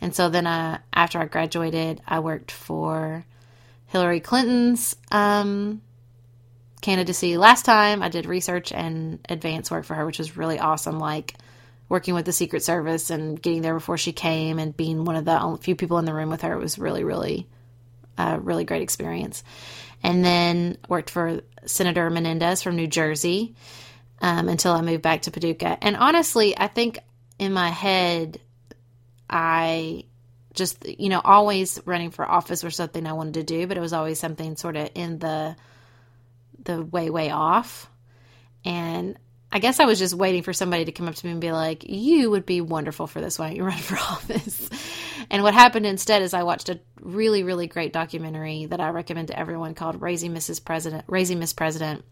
[0.00, 3.24] And so then uh, after I graduated, I worked for
[3.86, 5.82] Hillary Clinton's um,
[6.80, 8.02] candidacy last time.
[8.02, 10.98] I did research and advanced work for her, which was really awesome.
[10.98, 11.34] Like
[11.90, 15.24] working with the Secret Service and getting there before she came and being one of
[15.24, 17.48] the few people in the room with her was really, really,
[18.16, 19.42] a uh, really great experience.
[20.02, 23.56] And then worked for Senator Menendez from New Jersey
[24.22, 25.78] um, until I moved back to Paducah.
[25.82, 27.00] And honestly, I think
[27.40, 28.40] in my head,
[29.28, 30.04] I
[30.54, 33.80] just, you know, always running for office was something I wanted to do, but it
[33.80, 35.56] was always something sort of in the
[36.62, 37.90] the way way off.
[38.64, 39.18] And
[39.52, 41.52] I guess I was just waiting for somebody to come up to me and be
[41.52, 43.38] like, You would be wonderful for this.
[43.38, 44.68] Why don't you run for office?
[45.28, 49.28] And what happened instead is I watched a really, really great documentary that I recommend
[49.28, 50.64] to everyone called Raising Mrs.
[50.64, 52.04] President, Raising Miss President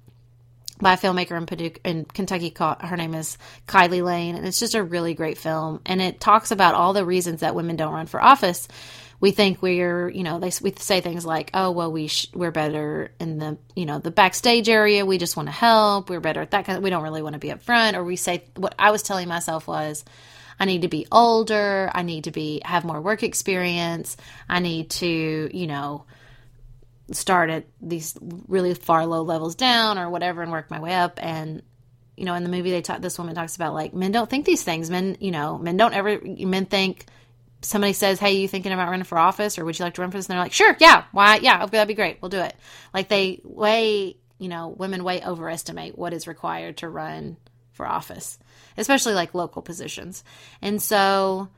[0.80, 2.54] by a filmmaker in Paducah, in Kentucky.
[2.56, 4.36] Her name is Kiley Lane.
[4.36, 5.80] And it's just a really great film.
[5.86, 8.68] And it talks about all the reasons that women don't run for office
[9.20, 12.52] we think we're, you know, they we say things like, "Oh, well, we sh- we're
[12.52, 15.04] better in the, you know, the backstage area.
[15.04, 16.08] We just want to help.
[16.08, 16.78] We're better at that kind.
[16.78, 19.02] Of, we don't really want to be up front." Or we say what I was
[19.02, 20.04] telling myself was,
[20.60, 21.90] "I need to be older.
[21.92, 24.16] I need to be have more work experience.
[24.48, 26.04] I need to, you know."
[27.10, 31.18] start at these really far low levels down or whatever and work my way up
[31.22, 31.62] and
[32.18, 34.44] you know in the movie they talk this woman talks about like men don't think
[34.44, 37.06] these things men you know men don't ever men think
[37.60, 40.10] somebody says, "Hey, you thinking about running for office, or would you like to run
[40.10, 41.36] for this?" And they're like, "Sure, yeah, why?
[41.36, 42.18] Yeah, that'd be great.
[42.20, 42.56] We'll do it."
[42.94, 47.36] Like they way, you know, women way overestimate what is required to run
[47.72, 48.38] for office,
[48.76, 50.24] especially like local positions.
[50.62, 51.48] And so,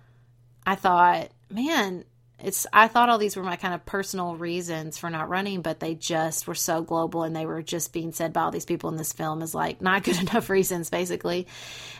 [0.66, 2.04] I thought, man,
[2.38, 2.66] it's.
[2.72, 5.94] I thought all these were my kind of personal reasons for not running, but they
[5.94, 8.96] just were so global, and they were just being said by all these people in
[8.96, 11.46] this film as like not good enough reasons, basically.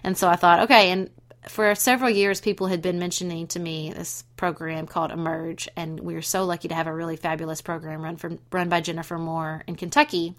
[0.03, 1.11] And so I thought, okay, and
[1.49, 6.14] for several years, people had been mentioning to me this program called Emerge, and we
[6.14, 9.62] were so lucky to have a really fabulous program run from run by Jennifer Moore
[9.66, 10.34] in Kentucky.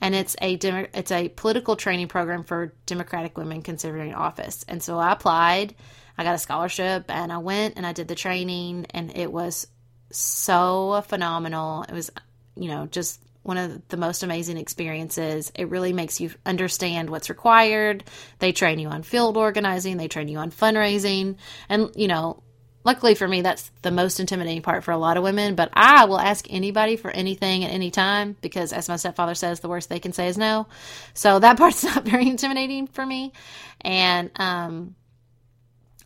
[0.00, 0.58] and it's a
[0.92, 4.64] it's a political training program for Democratic women considering office.
[4.68, 5.74] And so I applied,
[6.18, 9.66] I got a scholarship, and I went and I did the training, and it was
[10.10, 11.84] so phenomenal.
[11.88, 12.10] It was,
[12.56, 15.52] you know, just one of the most amazing experiences.
[15.54, 18.02] It really makes you understand what's required.
[18.40, 21.36] They train you on field organizing, they train you on fundraising,
[21.68, 22.42] and you know,
[22.84, 25.54] luckily for me, that's the most intimidating part for a lot of women.
[25.54, 29.60] But I will ask anybody for anything at any time because, as my stepfather says,
[29.60, 30.66] the worst they can say is no.
[31.12, 33.32] So that part's not very intimidating for me.
[33.80, 34.94] And um,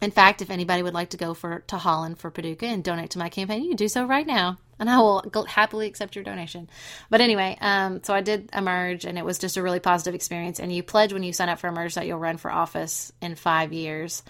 [0.01, 3.11] in fact, if anybody would like to go for to Holland for Paducah and donate
[3.11, 6.25] to my campaign, you can do so right now, and I will happily accept your
[6.25, 6.71] donation.
[7.11, 10.61] But anyway, um, so I did emerge, and it was just a really positive experience.
[10.61, 13.35] And you pledge when you sign up for emerge that you'll run for office in
[13.35, 14.23] five years.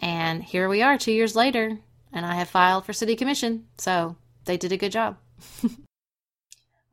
[0.00, 1.78] And here we are, two years later,
[2.12, 3.66] and I have filed for city commission.
[3.76, 5.18] So they did a good job.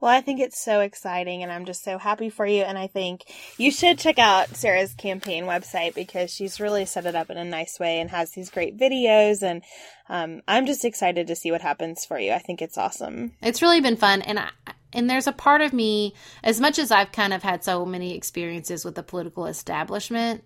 [0.01, 2.63] Well, I think it's so exciting and I'm just so happy for you.
[2.63, 3.25] And I think
[3.57, 7.43] you should check out Sarah's campaign website because she's really set it up in a
[7.43, 9.43] nice way and has these great videos.
[9.43, 9.61] And
[10.07, 12.31] um, I'm just excited to see what happens for you.
[12.31, 13.33] I think it's awesome.
[13.41, 14.21] It's really been fun.
[14.21, 14.49] And I,
[14.93, 18.15] and there's a part of me, as much as I've kind of had so many
[18.15, 20.43] experiences with the political establishment,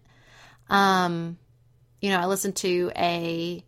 [0.70, 1.38] um,
[2.02, 3.64] you know, I listened to a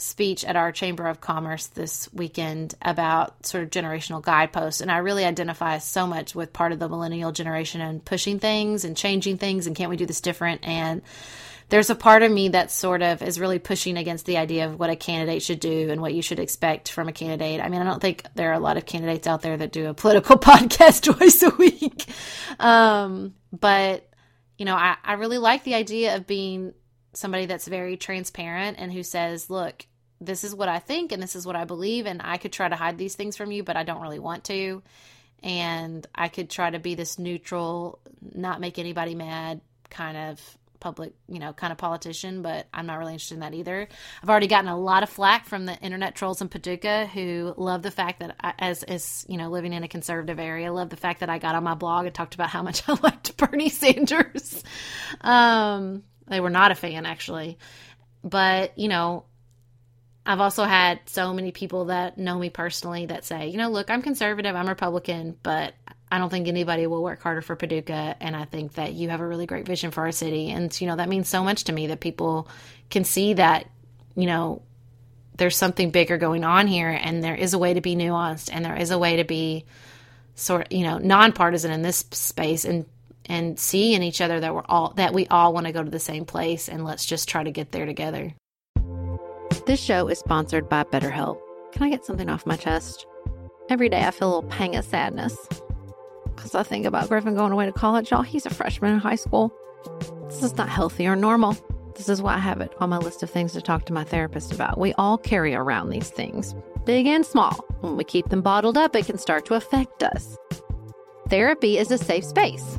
[0.00, 4.80] speech at our Chamber of Commerce this weekend about sort of generational guideposts.
[4.80, 8.84] And I really identify so much with part of the millennial generation and pushing things
[8.84, 10.66] and changing things and can't we do this different?
[10.66, 11.02] And
[11.68, 14.78] there's a part of me that sort of is really pushing against the idea of
[14.78, 17.60] what a candidate should do and what you should expect from a candidate.
[17.60, 19.88] I mean, I don't think there are a lot of candidates out there that do
[19.88, 22.06] a political podcast twice a week.
[22.58, 24.08] Um, but,
[24.56, 26.72] you know, I, I really like the idea of being
[27.12, 29.86] somebody that's very transparent and who says, look,
[30.20, 32.68] this is what I think and this is what I believe, and I could try
[32.68, 34.82] to hide these things from you, but I don't really want to.
[35.42, 38.00] And I could try to be this neutral,
[38.34, 42.98] not make anybody mad kind of public, you know, kind of politician, but I'm not
[42.98, 43.88] really interested in that either.
[44.22, 47.82] I've already gotten a lot of flack from the internet trolls in Paducah who love
[47.82, 50.96] the fact that, I, as as you know, living in a conservative area, love the
[50.96, 53.68] fact that I got on my blog and talked about how much I liked Bernie
[53.68, 54.62] Sanders.
[55.20, 57.58] Um, they were not a fan, actually.
[58.22, 59.24] But, you know,
[60.26, 63.90] I've also had so many people that know me personally that say, you know, look,
[63.90, 65.74] I'm conservative, I'm Republican, but
[66.10, 68.16] I don't think anybody will work harder for Paducah.
[68.20, 70.50] And I think that you have a really great vision for our city.
[70.50, 72.48] And, you know, that means so much to me that people
[72.90, 73.66] can see that,
[74.16, 74.62] you know,
[75.38, 78.64] there's something bigger going on here and there is a way to be nuanced and
[78.64, 79.64] there is a way to be
[80.34, 82.84] sort you know nonpartisan in this space and
[83.28, 85.90] and see in each other that we're all that we all want to go to
[85.90, 88.34] the same place and let's just try to get there together.
[89.66, 91.38] This show is sponsored by BetterHelp.
[91.72, 93.06] Can I get something off my chest?
[93.68, 95.36] Every day I feel a little pang of sadness
[96.34, 98.10] because I think about Griffin going away to college.
[98.10, 99.52] Y'all, he's a freshman in high school.
[100.28, 101.56] This is not healthy or normal.
[101.96, 104.04] This is why I have it on my list of things to talk to my
[104.04, 104.78] therapist about.
[104.78, 106.54] We all carry around these things,
[106.86, 107.54] big and small.
[107.80, 110.38] When we keep them bottled up, it can start to affect us.
[111.28, 112.78] Therapy is a safe space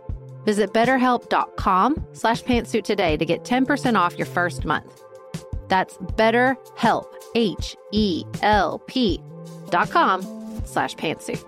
[0.45, 5.01] Visit betterhelp.com slash pantsuit today to get 10% off your first month.
[5.67, 9.21] That's betterhelp, H-E-L-P
[9.69, 10.21] dot com
[10.65, 11.47] slash pantsuit.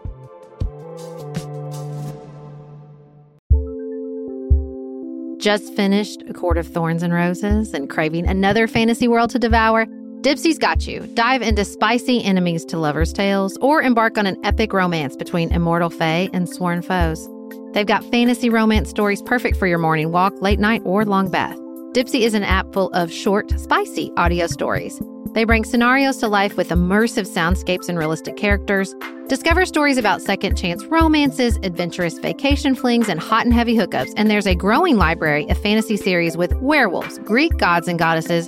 [5.43, 9.85] Just finished A Court of Thorns and Roses and craving another fantasy world to devour?
[10.21, 11.01] Dipsea's got you.
[11.15, 15.89] Dive into spicy enemies to lovers' tales or embark on an epic romance between immortal
[15.89, 17.27] fae and sworn foes.
[17.73, 21.57] They've got fantasy romance stories perfect for your morning walk, late night, or long bath.
[21.93, 25.01] Dipsea is an app full of short, spicy audio stories.
[25.33, 28.93] They bring scenarios to life with immersive soundscapes and realistic characters.
[29.27, 34.13] Discover stories about second chance romances, adventurous vacation flings, and hot and heavy hookups.
[34.15, 38.47] And there's a growing library of fantasy series with werewolves, Greek gods and goddesses,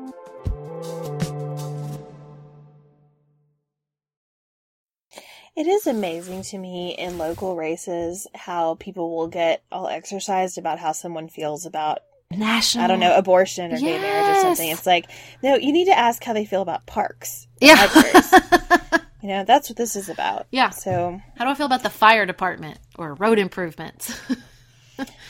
[5.55, 10.79] It is amazing to me in local races how people will get all exercised about
[10.79, 11.99] how someone feels about
[12.29, 12.85] National.
[12.85, 14.69] I don't know abortion or gay marriage or something.
[14.69, 15.09] It's like
[15.43, 17.45] no, you need to ask how they feel about parks.
[17.59, 17.89] Yeah.
[19.21, 20.47] you know that's what this is about.
[20.49, 20.69] Yeah.
[20.69, 24.17] So How do I feel about the fire department or road improvements?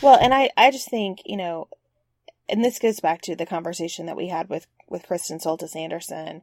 [0.01, 1.67] Well, and I, I just think, you know,
[2.49, 6.41] and this goes back to the conversation that we had with, with Kristen Soltis Anderson.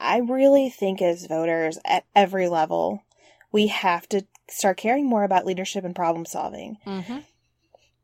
[0.00, 3.02] I really think as voters at every level,
[3.52, 6.78] we have to start caring more about leadership and problem solving.
[6.86, 7.18] mm-hmm.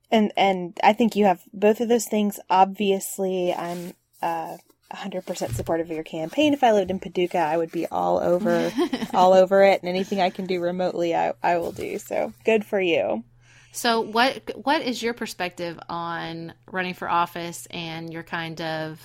[0.08, 2.38] And, and I think you have both of those things.
[2.48, 4.56] Obviously, I'm, uh,
[4.92, 6.54] 100% supportive of your campaign.
[6.54, 8.72] If I lived in Paducah, I would be all over,
[9.14, 9.82] all over it.
[9.82, 11.98] And anything I can do remotely, I, I will do.
[11.98, 13.24] So good for you.
[13.72, 18.98] So, what what is your perspective on running for office and your kind of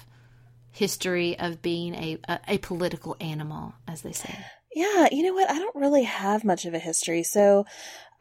[0.71, 4.37] history of being a a, a political animal, as they say?
[4.73, 5.49] Yeah, you know what?
[5.49, 7.23] I don't really have much of a history.
[7.23, 7.65] So,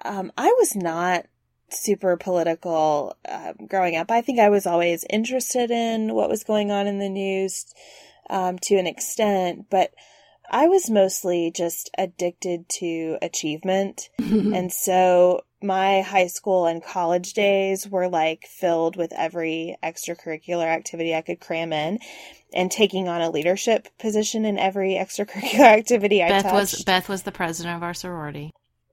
[0.04, 1.26] um, I was not
[1.72, 4.10] super political um, growing up.
[4.10, 7.66] I think I was always interested in what was going on in the news
[8.28, 9.92] um, to an extent, but
[10.50, 14.10] I was mostly just addicted to achievement.
[14.18, 21.14] and so my high school and college days were like filled with every extracurricular activity
[21.14, 21.98] I could cram in
[22.52, 26.54] and taking on a leadership position in every extracurricular activity I Beth touched.
[26.54, 28.52] was Beth was the president of our sorority.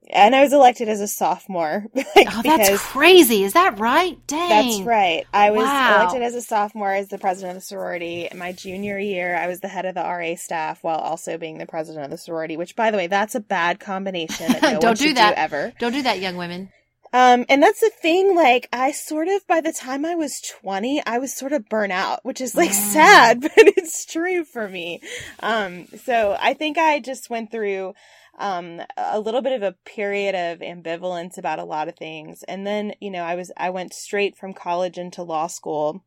[0.10, 1.86] And I was elected as a sophomore.
[1.96, 3.44] like, Oh, that's crazy!
[3.44, 4.18] Is that right?
[4.28, 4.50] Dang.
[4.50, 5.26] that's right.
[5.34, 5.96] I was Wow.
[6.02, 8.28] elected as a sophomore as the president of the sorority.
[8.36, 11.66] My junior year, I was the head of the RA staff while also being the
[11.66, 12.58] president of the sorority.
[12.58, 14.52] Which, by the way, that's a bad combination.
[14.52, 15.74] That no Don't do that ever.
[15.80, 16.72] Don't do that, young women.
[17.14, 21.02] Um, and that's the thing, like, I sort of, by the time I was 20,
[21.06, 25.00] I was sort of burnt out, which is like sad, but it's true for me.
[25.40, 27.94] Um, so I think I just went through,
[28.38, 32.44] um, a little bit of a period of ambivalence about a lot of things.
[32.44, 36.04] And then, you know, I was, I went straight from college into law school.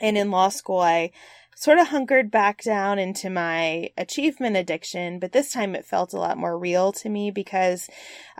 [0.00, 1.10] And in law school, I
[1.56, 6.18] sort of hunkered back down into my achievement addiction, but this time it felt a
[6.18, 7.88] lot more real to me because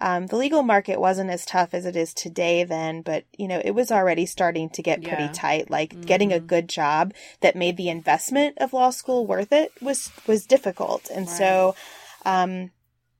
[0.00, 3.60] um, the legal market wasn't as tough as it is today then, but you know,
[3.64, 5.08] it was already starting to get Yeah.
[5.08, 5.68] pretty tight.
[5.68, 10.12] Like getting a good job that made the investment of law school worth it was
[10.28, 11.10] was difficult.
[11.12, 11.74] And so
[12.24, 12.70] um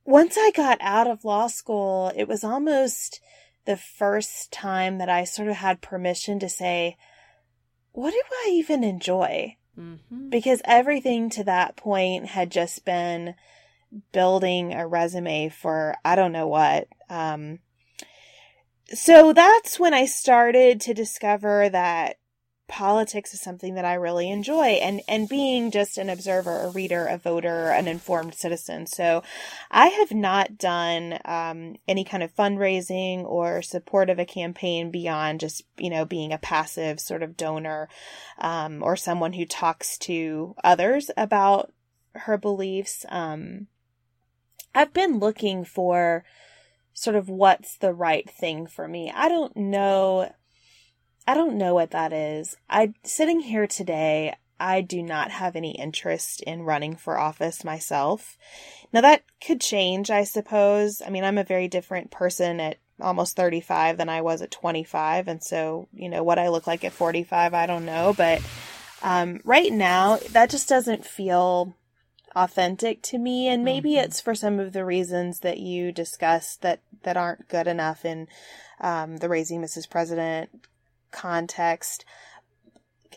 [0.09, 3.21] once I got out of law school, it was almost
[3.65, 6.97] the first time that I sort of had permission to say,
[7.91, 9.55] what do I even enjoy?
[9.79, 10.27] Mm-hmm.
[10.27, 13.35] because everything to that point had just been
[14.11, 16.87] building a resume for I don't know what.
[17.09, 17.59] Um,
[18.93, 22.17] so that's when I started to discover that
[22.69, 27.05] politics is something that I really enjoy and and being just an observer, a reader,
[27.05, 28.87] a voter, an informed citizen.
[28.87, 29.23] So
[29.69, 35.41] I have not done um, any kind of fundraising or support of a campaign beyond
[35.41, 37.89] just you know being a passive sort of donor
[38.37, 41.73] um, or someone who talks to others about
[42.15, 43.05] her beliefs.
[43.09, 43.67] Um,
[44.73, 46.23] I've been looking for
[46.93, 49.11] sort of what's the right thing for me.
[49.13, 50.31] I don't know.
[51.29, 52.57] I don't know what that is.
[52.71, 58.35] I sitting here today, I do not have any interest in running for office myself.
[58.91, 61.03] Now that could change, I suppose.
[61.05, 65.27] I mean, I'm a very different person at almost 35 than I was at 25,
[65.27, 68.41] and so, you know, what I look like at 45, I don't know, but
[69.03, 71.75] um, right now, that just doesn't feel
[72.35, 73.47] authentic to me.
[73.47, 73.99] And maybe Mm-hmm.
[73.99, 78.27] it's for some of the reasons that you discussed that, that aren't good enough in
[78.81, 79.87] um, the Raising Mrs.
[79.87, 80.49] President
[81.11, 82.05] context.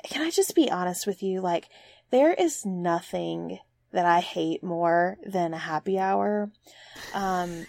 [0.05, 1.41] Can I just be honest with you?
[1.41, 1.69] Like,
[2.11, 3.59] there is nothing
[3.93, 6.51] that I hate more than a happy hour.
[7.15, 7.67] Um,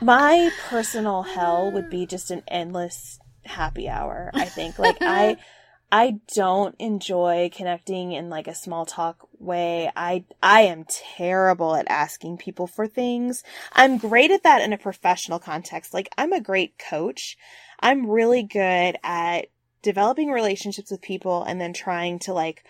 [0.00, 4.30] my personal hell would be just an endless happy hour.
[4.34, 5.36] I think like I
[5.90, 9.90] I don't enjoy connecting in like a small talk way.
[9.96, 10.84] I I am
[11.16, 13.42] terrible at asking people for things.
[13.72, 15.94] I'm great at that in a professional context.
[15.94, 17.36] Like I'm a great coach.
[17.80, 19.46] I'm really good at
[19.82, 22.64] developing relationships with people and then trying to like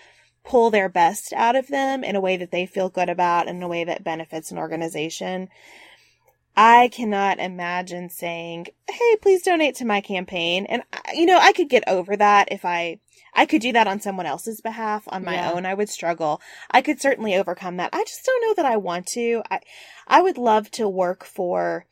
[0.45, 3.63] pull their best out of them in a way that they feel good about in
[3.63, 5.49] a way that benefits an organization.
[6.57, 11.53] I cannot imagine saying, "Hey, please donate to my campaign." And uh, you know, I
[11.53, 12.99] could get over that if I
[13.33, 15.05] I could do that on someone else's behalf.
[15.09, 15.53] On my Yeah.
[15.53, 16.41] own, I would struggle.
[16.71, 17.91] I could certainly overcome that.
[17.93, 19.43] I just don't know that I want to.
[19.51, 19.61] I
[20.09, 21.87] I would love to work for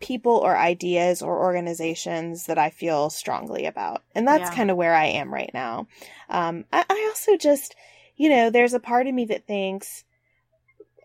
[0.00, 4.02] people or ideas or organizations that I feel strongly about.
[4.14, 4.56] And that's Yeah.
[4.56, 5.88] kind of where I am right now.
[6.28, 7.74] Um, I, I also just,
[8.16, 10.04] you know, there's a part of me that thinks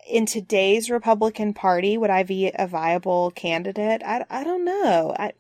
[0.08, 4.02] in today's Republican Party, would I be a viable candidate?
[4.04, 5.16] I, I don't know.
[5.18, 5.34] I,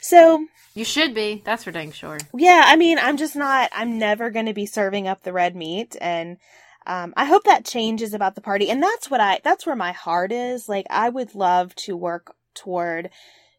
[0.00, 1.42] so You should be.
[1.44, 2.18] That's for dang sure.
[2.34, 5.54] yeah, I mean, I'm just not, I'm never going to be serving up the red
[5.54, 5.96] meat.
[6.00, 6.38] And,
[6.86, 8.70] um, I hope that changes about the party.
[8.70, 10.68] And that's what I, that's where my heart is.
[10.68, 13.10] Like, I would love to work toward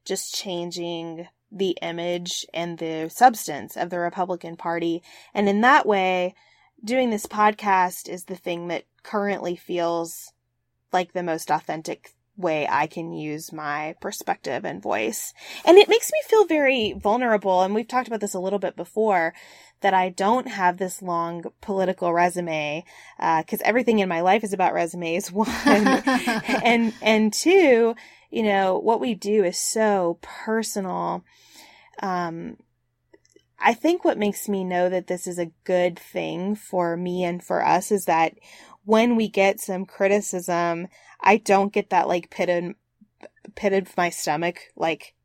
[0.06, 5.02] just changing the image and the substance of the Republican Party.
[5.34, 6.36] And in that way,
[6.84, 10.34] doing this podcast is the thing that currently feels
[10.92, 15.34] like the most authentic way I can use my perspective and voice.
[15.66, 17.64] And it makes me feel very vulnerable.
[17.64, 19.34] And we've talked about this a little bit before
[19.82, 22.84] that I don't have this long political resume,
[23.20, 25.32] uh, cause everything in my life is about resumes.
[25.32, 25.48] One
[26.64, 27.96] and, and two,
[28.38, 31.26] you know, what we do is so personal.
[32.04, 32.58] Um,
[33.58, 37.44] I think what makes me know that this is a good thing for me and
[37.44, 38.34] for us is that
[38.86, 40.88] when we get some criticism,
[41.20, 42.76] I don't get that like pit in
[43.56, 45.16] pit of my stomach, like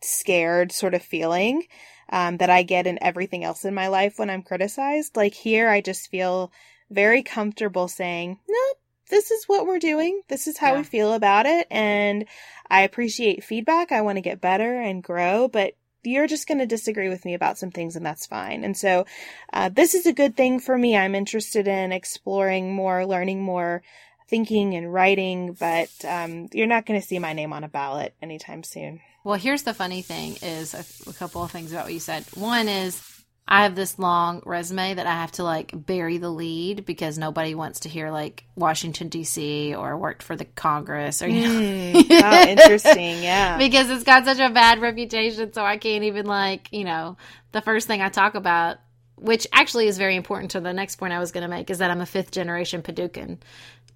[0.00, 1.62] scared sort of feeling
[2.08, 5.14] um, that I get in everything else in my life when I'm criticized.
[5.14, 6.50] Like here, I just feel
[6.88, 8.74] very comfortable saying, no,
[9.10, 10.20] this is what we're doing.
[10.28, 10.78] This is how Yeah.
[10.78, 11.66] we feel about it.
[11.70, 12.26] And
[12.70, 13.92] I appreciate feedback.
[13.92, 17.34] I want to get better and grow, but you're just going to disagree with me
[17.34, 18.62] about some things and that's fine.
[18.62, 19.06] And so,
[19.52, 20.96] uh, this is a good thing for me.
[20.96, 23.82] I'm interested in exploring more, learning more,
[24.28, 28.14] thinking and writing, but, um, you're not going to see my name on a ballot
[28.22, 29.00] anytime soon.
[29.24, 32.24] Well, here's the funny thing is a, a couple of things about what you said.
[32.34, 33.00] One is
[33.48, 37.54] I have this long resume that I have to like bury the lead because nobody
[37.54, 39.72] wants to hear like Washington D.C.
[39.74, 42.02] or worked for the Congress or you know.
[42.10, 43.22] oh, interesting.
[43.22, 43.56] Yeah.
[43.56, 45.52] because it's got such a bad reputation.
[45.52, 47.16] So I can't even like, you know,
[47.52, 48.78] the first thing I talk about,
[49.14, 51.78] which actually is very important to the next point I was going to make, is
[51.78, 53.38] that I'm a fifth generation Paducan.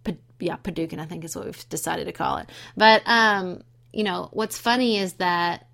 [0.05, 2.49] Pa- yeah, Paducan, I think is what we've decided to call it.
[2.77, 5.67] But, um, you know, what's funny is that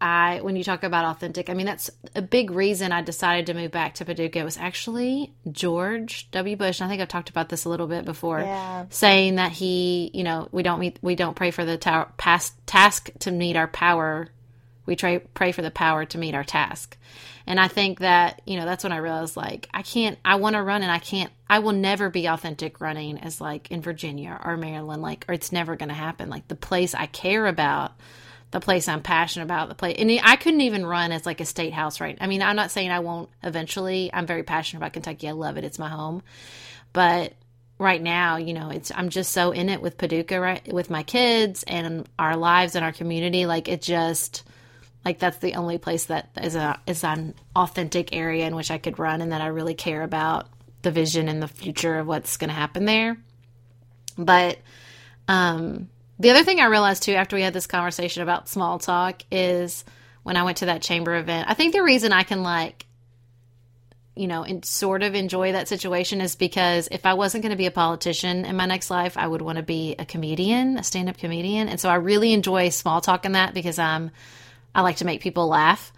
[0.00, 3.54] I, when you talk about authentic, I mean, that's a big reason I decided to
[3.54, 4.40] move back to Paducah.
[4.40, 6.56] It was actually George W.
[6.56, 6.80] Bush.
[6.80, 8.86] And I think I've talked about this a little bit before Yeah.
[8.90, 12.54] saying that he, you know, we don't meet, we don't pray for the tower, past
[12.66, 14.28] task to meet our power.
[14.84, 16.96] We try, pray for the power to meet our task.
[17.46, 20.56] And I think that, you know, that's when I realized like, I can't, I want
[20.56, 24.38] to run and I can't, I will never be authentic running as like in Virginia
[24.44, 26.28] or Maryland, like, or it's never going to happen.
[26.28, 27.92] Like the place I care about,
[28.56, 31.44] the place I'm passionate about, the place, and I couldn't even run as like a
[31.44, 32.16] state house, right?
[32.18, 34.08] I mean, I'm not saying I won't eventually.
[34.10, 35.28] I'm very passionate about Kentucky.
[35.28, 35.64] I love it.
[35.64, 36.22] It's my home.
[36.94, 37.34] But
[37.78, 41.02] right now, you know, it's I'm just so in it with Paducah, right, with my
[41.02, 43.44] kids and our lives and our community.
[43.44, 44.42] Like it just,
[45.04, 48.78] like that's the only place that is a is an authentic area in which I
[48.78, 50.48] could run and that I really care about
[50.80, 53.18] the vision and the future of what's going to happen there.
[54.16, 54.56] But
[55.28, 59.22] um, the other thing I realized too after we had this conversation about small talk
[59.30, 59.84] is
[60.22, 61.48] when I went to that chamber event.
[61.48, 62.86] I think the reason I can like
[64.16, 67.56] you know, and sort of enjoy that situation is because if I wasn't going to
[67.56, 70.82] be a politician in my next life, I would want to be a comedian, a
[70.82, 71.68] stand-up comedian.
[71.68, 74.10] And so I really enjoy small talk in that because I'm
[74.74, 75.92] I like to make people laugh.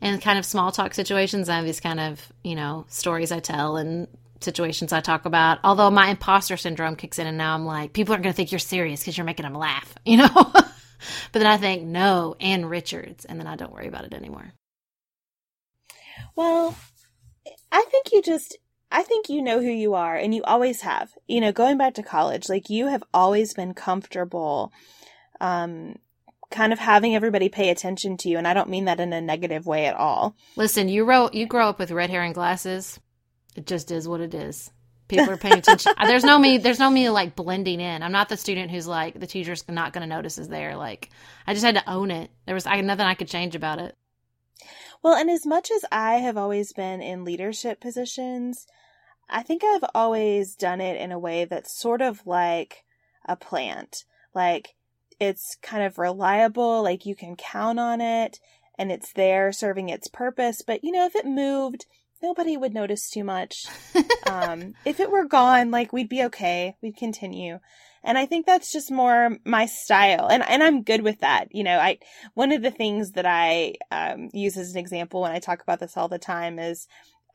[0.00, 3.40] And kind of small talk situations, I have these kind of, you know, stories I
[3.40, 4.08] tell and
[4.40, 5.58] situations I talk about.
[5.64, 8.52] Although my imposter syndrome kicks in and now I'm like, people aren't going to think
[8.52, 10.28] you're serious because you're making them laugh, you know?
[10.32, 10.72] but
[11.32, 13.24] then I think, no, Ann Richards.
[13.24, 14.52] And then I don't worry about it anymore.
[16.36, 16.76] Well,
[17.70, 18.56] I think you just
[18.90, 21.10] I think you know who you are and you always have.
[21.26, 24.72] You know, going back to college, like you have always been comfortable
[25.40, 25.96] um
[26.50, 29.20] kind of having everybody pay attention to you and I don't mean that in a
[29.20, 30.34] negative way at all.
[30.56, 32.98] Listen, you wrote you grow up with red hair and glasses.
[33.58, 34.70] It just is what it is.
[35.08, 35.92] People are paying attention.
[36.02, 36.58] there's no me.
[36.58, 38.04] There's no me like blending in.
[38.04, 40.76] I'm not the student who's like the teacher's not going to notice is there.
[40.76, 41.10] Like
[41.44, 42.30] I just had to own it.
[42.46, 43.96] There was I, nothing I could change about it.
[45.02, 48.68] Well, and as much as I have always been in leadership positions,
[49.28, 52.84] I think I've always done it in a way that's sort of like
[53.24, 54.04] a plant.
[54.36, 54.76] Like
[55.18, 58.38] it's kind of reliable, like you can count on it
[58.78, 60.62] and it's there serving its purpose.
[60.64, 61.86] But you know, if it moved,
[62.22, 63.66] nobody would notice too much.
[64.26, 66.76] um, if it were gone, like we'd be okay.
[66.82, 67.58] We'd continue.
[68.04, 70.28] And I think that's just more my style.
[70.28, 71.48] And, and I'm good with that.
[71.50, 71.98] You know, I,
[72.34, 75.80] one of the things that I, um, use as an example when I talk about
[75.80, 76.86] this all the time is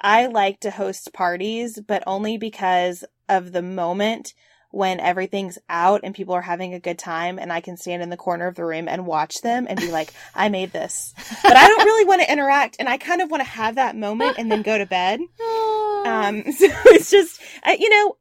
[0.01, 4.33] I like to host parties, but only because of the moment
[4.73, 8.09] when everything's out and people are having a good time and I can stand in
[8.09, 11.13] the corner of the room and watch them and be like, I made this.
[11.43, 13.95] But I don't really want to interact and I kind of want to have that
[13.95, 15.19] moment and then go to bed.
[16.05, 17.39] Um, so it's just,
[17.79, 18.17] you know,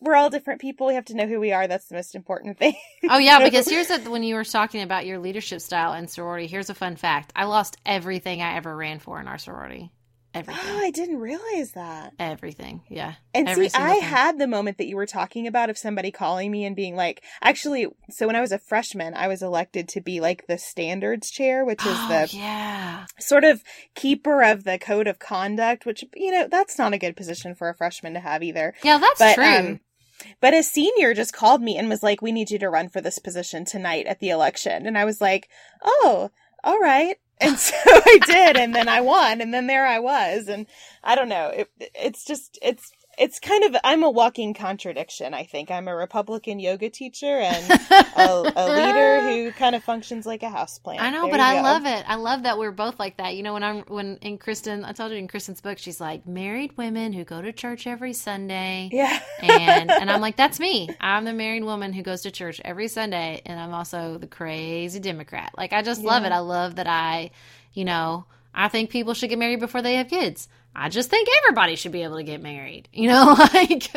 [0.00, 0.86] we're all different people.
[0.86, 1.66] We have to know who we are.
[1.66, 2.76] That's the most important thing.
[3.10, 6.46] oh yeah, because here's a, when you were talking about your leadership style and sorority.
[6.46, 9.90] Here's a fun fact: I lost everything I ever ran for in our sorority.
[10.34, 10.64] Everything.
[10.66, 12.12] Oh, I didn't realize that.
[12.18, 12.82] Everything.
[12.88, 13.14] Yeah.
[13.32, 14.02] And Every see, I thing.
[14.02, 17.22] had the moment that you were talking about of somebody calling me and being like,
[17.40, 21.30] actually, so when I was a freshman, I was elected to be like the standards
[21.30, 23.06] chair, which is oh, the yeah.
[23.18, 23.62] sort of
[23.94, 27.68] keeper of the code of conduct, which, you know, that's not a good position for
[27.68, 28.74] a freshman to have either.
[28.82, 29.44] Yeah, that's but, true.
[29.44, 29.80] Um,
[30.40, 33.00] but a senior just called me and was like, we need you to run for
[33.00, 34.86] this position tonight at the election.
[34.86, 35.48] And I was like,
[35.82, 36.30] oh,
[36.62, 37.16] all right.
[37.40, 40.66] And so I did, and then I won, and then there I was, and
[41.02, 41.48] I don't know.
[41.48, 45.34] It, it's just it's it's kind of I'm a walking contradiction.
[45.34, 47.70] I think I'm a Republican yoga teacher and
[48.16, 51.00] a, a leader who kind of functions like a houseplant.
[51.00, 51.62] I know, there but I go.
[51.62, 52.04] love it.
[52.06, 53.36] I love that we're both like that.
[53.36, 56.26] You know, when I'm when in Kristen, I told you in Kristen's book, she's like
[56.26, 58.90] married women who go to church every Sunday.
[58.92, 60.88] Yeah, and and I'm like that's me.
[61.00, 65.00] I'm the married woman who goes to church every Sunday, and I'm also the crazy
[65.00, 65.52] Democrat.
[65.56, 66.08] Like I just yeah.
[66.08, 66.32] love it.
[66.32, 67.30] I love that I,
[67.72, 70.48] you know, I think people should get married before they have kids.
[70.74, 72.88] I just think everybody should be able to get married.
[72.92, 73.90] You know, like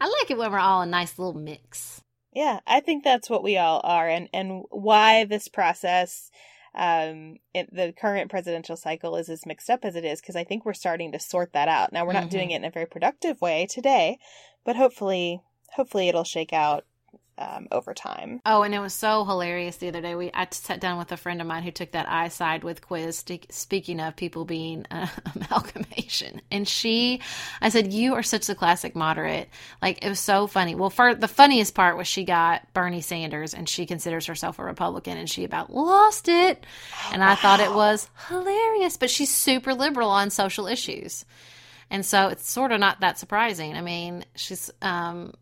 [0.00, 2.02] I like it when we're all a nice little mix.
[2.32, 6.30] Yeah, I think that's what we all are, and and why this process,
[6.74, 10.44] um, it, the current presidential cycle is as mixed up as it is, because I
[10.44, 11.92] think we're starting to sort that out.
[11.92, 12.30] Now we're not mm-hmm.
[12.30, 14.18] doing it in a very productive way today,
[14.64, 15.40] but hopefully,
[15.70, 16.84] hopefully it'll shake out
[17.38, 18.40] um, over time.
[18.46, 20.14] Oh, and it was so hilarious the other day.
[20.14, 23.18] We I sat down with a friend of mine who took that iSideWith quiz.
[23.18, 27.20] St- speaking of people being uh, amalgamation, and she,
[27.60, 29.48] I said, "You are such a classic moderate."
[29.82, 30.74] Like it was so funny.
[30.74, 34.64] Well, for the funniest part was she got Bernie Sanders, and she considers herself a
[34.64, 36.64] Republican, and she about lost it.
[37.12, 37.36] And I wow.
[37.36, 41.24] thought it was hilarious, but she's super liberal on social issues.
[41.90, 43.74] And so it's sort of not that surprising.
[43.74, 45.34] I mean, she's um,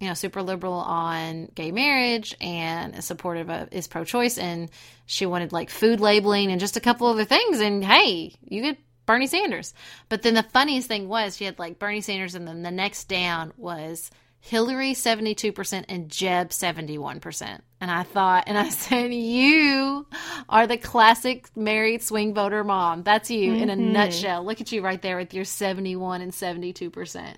[0.00, 4.70] you know, super liberal on gay marriage and is supportive of is pro choice and
[5.06, 8.78] she wanted like food labeling and just a couple other things and hey, you get
[9.04, 9.74] Bernie Sanders.
[10.08, 13.08] But then the funniest thing was she had like Bernie Sanders and then the next
[13.08, 17.60] down was Hillary 72% and Jeb 71%.
[17.82, 20.06] And I thought, and I said, You
[20.48, 23.02] are the classic married swing voter mom.
[23.02, 23.62] That's you mm-hmm.
[23.62, 23.92] in a mm-hmm.
[23.92, 24.44] nutshell.
[24.44, 27.36] Look at you right there with your 71 and 72%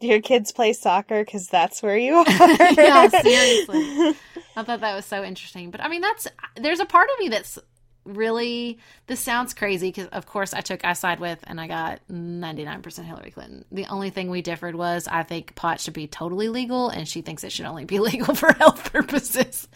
[0.00, 2.26] do your kids play soccer because that's where you are?
[2.28, 4.16] Yeah seriously.
[4.56, 5.70] I thought that was so interesting.
[5.70, 6.26] But i mean that's
[6.56, 7.58] there's a part of me that's
[8.04, 13.30] really this sounds crazy because of course i took iSideWith and i got 99% hillary
[13.30, 13.64] clinton.
[13.70, 17.20] The only thing we differed was i think pot should be totally legal and she
[17.20, 19.68] thinks it should only be legal for health purposes.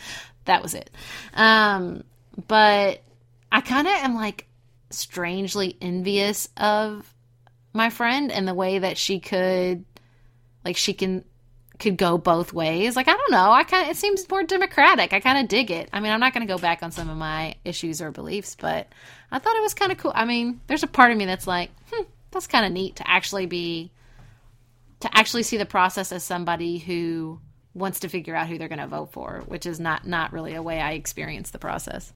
[0.46, 0.90] That was it.
[1.34, 2.02] Um
[2.48, 3.02] but
[3.52, 4.46] i kind of am like
[4.90, 7.12] strangely envious of
[7.74, 9.84] my friend and the way that she could
[10.64, 11.24] like she can
[11.78, 12.96] could go both ways.
[12.96, 13.50] Like I don't know.
[13.50, 15.12] I kind of it seems more democratic.
[15.12, 15.88] I kind of dig it.
[15.92, 18.56] I mean, I'm not going to go back on some of my issues or beliefs,
[18.58, 18.88] but
[19.30, 20.12] I thought it was kind of cool.
[20.14, 23.10] I mean, there's a part of me that's like, hmm, that's kind of neat to
[23.10, 23.90] actually be
[25.00, 27.40] to actually see the process as somebody who
[27.74, 30.54] wants to figure out who they're going to vote for, which is not not really
[30.54, 32.12] a way I experience the process.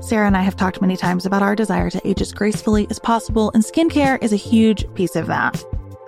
[0.00, 2.98] Sarah and I have talked many times about our desire to age as gracefully as
[2.98, 5.64] possible, and skincare is a huge piece of that.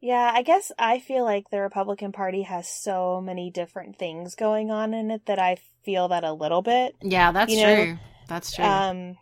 [0.00, 4.70] Yeah, I guess I feel like the Republican Party has so many different things going
[4.70, 6.96] on in it that I feel that a little bit.
[7.02, 7.98] Yeah, that's You know, true.
[8.28, 8.64] That's true.
[8.64, 9.16] Um,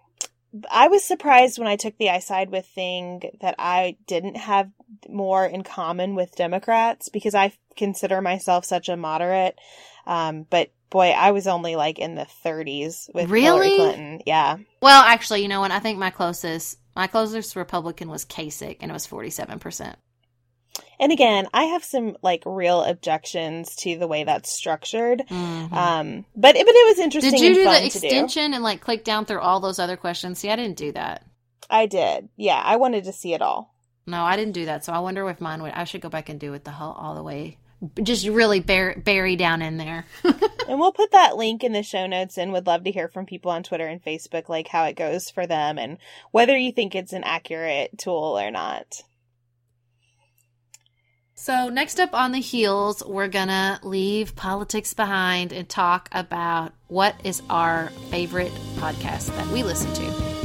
[0.70, 4.70] I was surprised when I took the iSideWith thing that I didn't have
[5.08, 9.58] more in common with Democrats because I consider myself such a moderate.
[10.06, 13.44] Um, but boy, I was only like in the 30s with Really?
[13.44, 14.20] Hillary Clinton.
[14.26, 14.56] Yeah.
[14.80, 15.70] well, actually, you know what?
[15.70, 19.96] I think my closest my closest Republican was Kasich, and it was forty seven percent.
[21.00, 25.22] And again, I have some like real objections to the way that's structured.
[25.30, 27.34] Um, but it, but it was interesting.
[27.34, 27.42] Mm-hmm.
[27.42, 28.06] Did you and do the to do.
[28.06, 30.38] extension and like click down through all those other questions?
[30.38, 31.24] See, I didn't do that.
[31.70, 32.28] I did.
[32.36, 33.74] Yeah, I wanted to see it all.
[34.06, 34.84] No, I didn't do that.
[34.84, 35.72] So I wonder if mine would.
[35.72, 37.58] I should go back and do it the whole all the way.
[38.02, 40.06] Just really bury, bury down in there.
[40.68, 43.24] And we'll put that link in the show notes and would love to hear from
[43.24, 45.96] people on Twitter and Facebook, like how it goes for them and
[46.30, 49.00] whether you think it's an accurate tool or not.
[51.40, 57.14] So, next up on the heels, we're gonna leave politics behind and talk about what
[57.22, 60.37] is our favorite podcast that we listen to.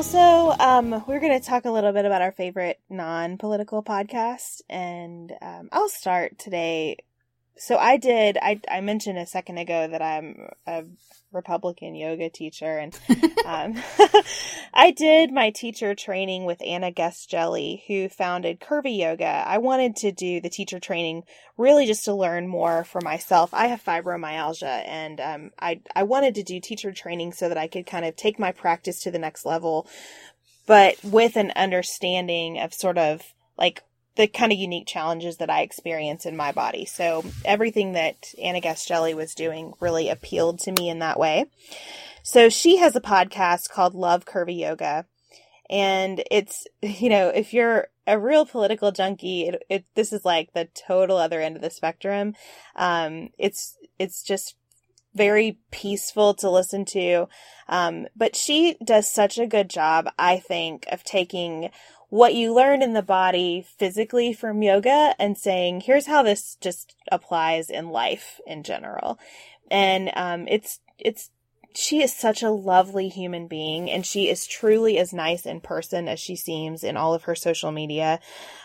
[0.00, 3.82] Well, so um, we're going to talk a little bit about our favorite non political
[3.82, 4.62] podcast.
[4.70, 6.96] And um, I'll start today
[7.58, 8.38] so I did.
[8.40, 10.84] I I mentioned a second ago that I'm a
[11.32, 12.98] Republican yoga teacher, and
[13.46, 13.76] um,
[14.74, 19.44] I did my teacher training with Anna Guest-Jelley, who founded Curvy Yoga.
[19.46, 21.22] I wanted to do the teacher training
[21.56, 23.52] really just to learn more for myself.
[23.52, 27.68] I have fibromyalgia, and um, I I wanted to do teacher training so that I
[27.68, 29.86] could kind of take my practice to the next level,
[30.66, 33.22] but with an understanding of sort of
[33.56, 33.82] like
[34.16, 36.84] the kind of unique challenges that I experience in my body.
[36.84, 41.46] So everything that Anna Guest-Jelley was doing really appealed to me in that way.
[42.22, 45.06] So she has a podcast called Love Curvy Yoga.
[45.70, 50.52] And it's, you know, if you're a real political junkie, it, it this is like
[50.52, 52.34] the total other end of the spectrum.
[52.74, 54.56] Um, it's, it's just
[55.14, 57.28] very peaceful to listen to.
[57.68, 61.70] Um, but she does such a good job, I think, of taking
[62.10, 66.94] what you learn in the body physically from yoga and saying, here's how this just
[67.10, 69.18] applies in life in general.
[69.70, 71.30] And, um, it's, it's,
[71.74, 76.08] she is such a lovely human being and she is truly as nice in person
[76.08, 78.20] as she seems in all of her social media.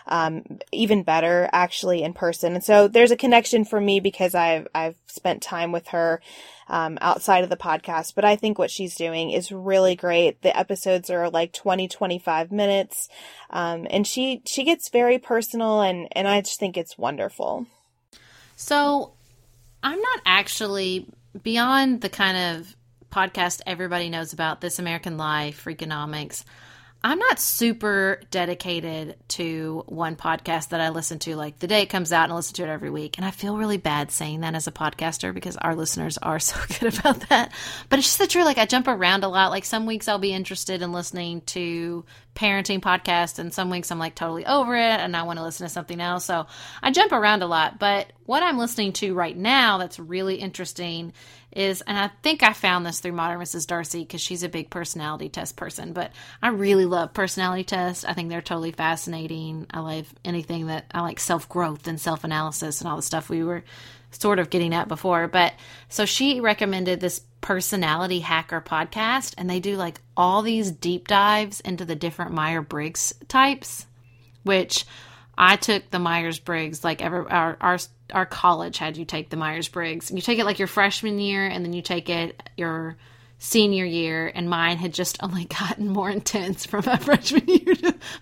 [0.06, 2.54] Um, even better actually in person.
[2.54, 6.20] And so there's a connection for me because I've, I've spent time with her
[6.68, 10.42] um, outside of the podcast, but I think what she's doing is really great.
[10.42, 13.08] The episodes are like 20, 25 minutes.
[13.50, 17.66] Um, and she, she gets very personal and, and I just think it's wonderful.
[18.56, 19.12] So
[19.82, 21.06] I'm not actually
[21.42, 22.76] beyond the kind of
[23.16, 26.44] podcast everybody knows about, This American Life, Freakonomics.
[27.02, 31.88] I'm not super dedicated to one podcast that I listen to like the day it
[31.88, 33.16] comes out and I listen to it every week.
[33.16, 36.58] And I feel really bad saying that as a podcaster because our listeners are so
[36.78, 37.52] good about that.
[37.88, 38.44] But it's just the truth.
[38.44, 39.50] Like I jump around a lot.
[39.50, 42.04] Like some weeks I'll be interested in listening to
[42.36, 45.66] parenting podcast and some weeks I'm like totally over it and I want to listen
[45.66, 46.24] to something else.
[46.24, 46.46] So
[46.82, 47.78] I jump around a lot.
[47.78, 51.12] But what I'm listening to right now that's really interesting
[51.52, 53.66] is, and I think I found this through Modern Mrs.
[53.66, 56.12] Darcy because she's a big personality test person, but
[56.42, 58.04] I really love personality tests.
[58.04, 59.66] I think they're totally fascinating.
[59.70, 63.30] I love anything that I like self growth and self analysis and all the stuff
[63.30, 63.64] we were
[64.10, 65.28] sort of getting at before.
[65.28, 65.54] But
[65.88, 71.60] so she recommended this personality hacker podcast, and they do like all these deep dives
[71.60, 73.86] into the different Meyer Briggs types,
[74.42, 74.84] which
[75.38, 77.78] I took the Myers Briggs, like ever our, our
[78.12, 80.10] our college had you take the Myers Briggs.
[80.10, 82.96] You take it like your freshman year, and then you take it your
[83.38, 84.30] senior year.
[84.34, 87.74] And mine had just only gotten more intense from my freshman year.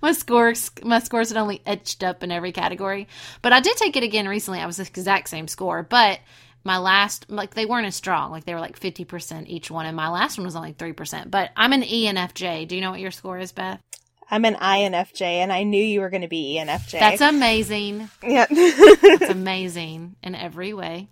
[0.03, 3.09] my scores, my scores had only etched up in every category.
[3.43, 4.61] But I did take it again recently.
[4.61, 6.21] I was the exact same score, but
[6.65, 9.95] my last like they weren't as strong like they were like 50% each one and
[9.95, 13.11] my last one was only 3% but i'm an enfj do you know what your
[13.11, 13.83] score is beth
[14.31, 16.99] I'm an INFJ, and I knew you were going to be ENFJ.
[16.99, 18.09] That's amazing.
[18.23, 18.47] Yeah.
[18.51, 21.09] That's amazing in every way.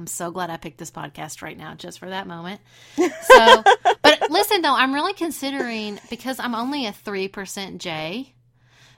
[0.00, 2.62] I'm so glad I picked this podcast right now just for that moment.
[2.96, 3.62] So,
[4.02, 8.32] but listen though, I'm really considering because I'm only a 3% J.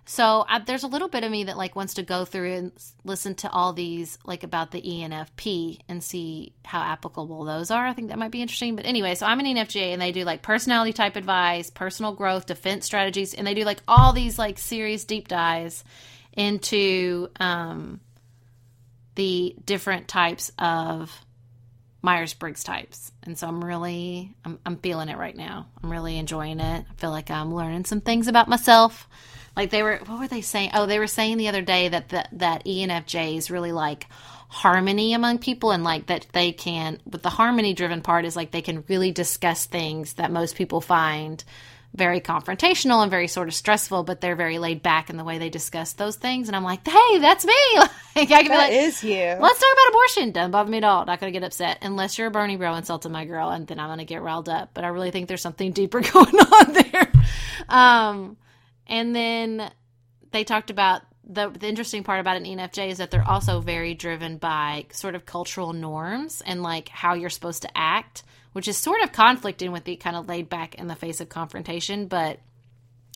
[0.04, 2.72] So I, there's a little bit of me that like wants to go through and
[3.02, 7.84] listen to all these like about the ENFP and see how applicable those are.
[7.84, 8.76] I think that might be interesting.
[8.76, 12.46] But anyway, so I'm an ENFJ and they do like personality type advice, personal growth,
[12.46, 15.82] defense strategies, and they do like all these like serious deep dives
[16.36, 17.98] into um,
[19.14, 21.12] the different types of
[22.02, 23.12] Myers Briggs types.
[23.22, 25.68] And so I'm really I'm, I'm feeling it right now.
[25.82, 26.84] I'm really enjoying it.
[26.88, 29.08] I feel like I'm learning some things about myself
[29.56, 30.70] like they were, what were they saying?
[30.74, 34.06] Oh, they were saying the other day that the, that ENFJs really like
[34.48, 38.50] harmony among people and like that they can, but the harmony driven part is like
[38.50, 41.42] they can really discuss things that most people find
[41.94, 45.38] very confrontational and very sort of stressful, but they're very laid back in the way
[45.38, 46.48] they discuss those things.
[46.48, 47.54] And I'm like, hey, that's me.
[47.76, 49.16] like, I can that be like, is you.
[49.16, 50.32] Let's talk about abortion.
[50.32, 51.04] Doesn't bother me at all.
[51.04, 53.78] Not going to get upset unless you're a Bernie bro insulting my girl, and then
[53.78, 54.70] I'm going to get riled up.
[54.72, 57.12] But I really think there's something deeper going on there.
[57.68, 58.36] Um,
[58.86, 59.70] and then
[60.30, 63.94] they talked about the, the interesting part about an ENFJ is that they're also very
[63.94, 68.22] driven by sort of cultural norms and like how you're supposed to act,
[68.52, 71.28] which is sort of conflicting with the kind of laid back in the face of
[71.28, 72.38] confrontation, but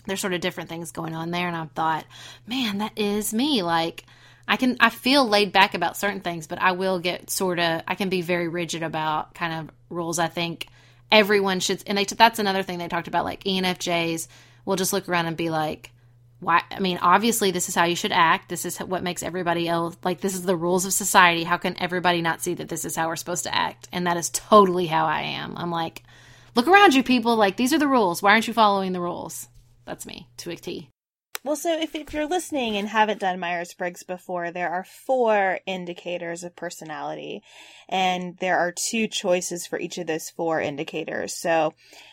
[0.06, 1.46] there's sort of different things going on there.
[1.46, 2.06] And I thought,
[2.46, 3.62] man, that is me.
[3.62, 4.04] Like,
[4.48, 7.82] I can, I feel laid back about certain things, but I will get sort of,
[7.86, 10.18] I can be very rigid about kind of rules.
[10.18, 10.68] I think
[11.10, 14.28] everyone should, and they, that's another thing they talked about, like ENFJs
[14.64, 15.90] will just look around and be like,
[16.40, 16.62] why?
[16.70, 18.48] I mean, obviously, this is how you should act.
[18.48, 21.44] This is what makes everybody else like this is the rules of society.
[21.44, 23.88] How can everybody not see that this is how we're supposed to act?
[23.92, 25.56] And that is totally how I am.
[25.56, 26.02] I'm like,
[26.54, 27.36] look around you, people.
[27.36, 28.22] Like, these are the rules.
[28.22, 29.48] Why aren't you following the rules?
[29.86, 30.90] That's me to a T.
[31.46, 35.60] Well, so if, if you're listening and haven't done Myers Briggs before, there are four
[35.64, 37.44] indicators of personality,
[37.88, 41.34] and there are two choices for each of those four indicators.
[41.34, 41.72] So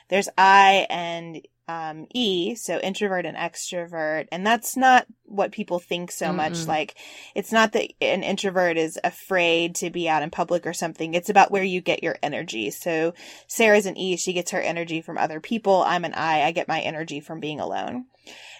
[0.10, 4.28] there's I and um, E, so introvert and extrovert.
[4.32, 6.36] And that's not what people think so Mm-mm.
[6.36, 6.68] much.
[6.68, 6.96] Like,
[7.36, 11.14] it's not that an introvert is afraid to be out in public or something.
[11.14, 12.70] It's about where you get your energy.
[12.72, 13.14] So
[13.48, 15.84] Sarah's an E, she gets her energy from other people.
[15.84, 18.06] I'm an I, I get my energy from being alone.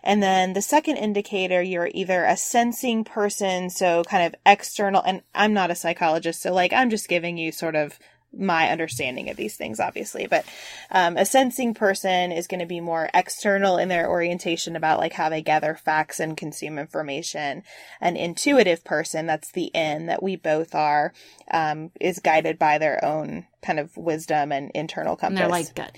[0.04, 5.22] And then the second indicator, you're either a sensing person, so kind of external, and
[5.34, 7.98] I'm not a psychologist, so like I'm just giving you sort of
[8.36, 10.28] my understanding of these things, obviously.
[10.28, 10.46] But
[10.92, 15.14] um, a sensing person is going to be more external in their orientation about like
[15.14, 17.64] how they gather facts and consume information.
[18.02, 21.14] An intuitive person, that's the N that we both are,
[21.52, 25.40] um, is guided by their own kind of wisdom and internal compass.
[25.42, 25.98] And they're like gut.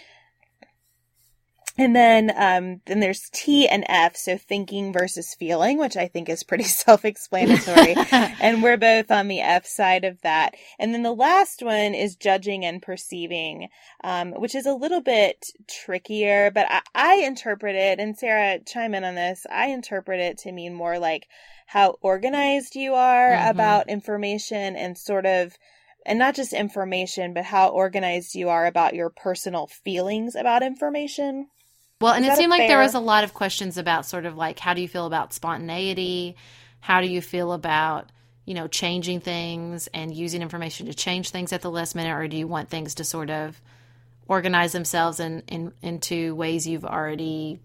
[1.78, 6.30] And then, um, then there's T and F, so thinking versus feeling, which I think
[6.30, 7.96] is pretty self-explanatory.
[8.12, 10.56] and we're both on the F side of that.
[10.80, 13.68] And then the last one is judging and perceiving,
[14.04, 18.96] um, which is a little bit trickier, but I, I interpret it, and Sarah, chime
[18.96, 21.28] in on this, I interpret it to mean more like
[21.68, 23.50] how organized you are mm-hmm.
[23.50, 25.58] about information and sort of,
[26.06, 31.48] and not just information, but how organized you are about your personal feelings about information.
[32.02, 34.60] Well, and it seemed like there was a lot of questions about sort of like
[34.60, 36.36] how do you feel about spontaneity?
[36.82, 38.12] How do you feel about,
[38.44, 42.28] you know, changing things and using information to change things at the last minute or
[42.28, 43.60] do you want things to sort of
[44.28, 47.60] organize themselves in, in into ways you've already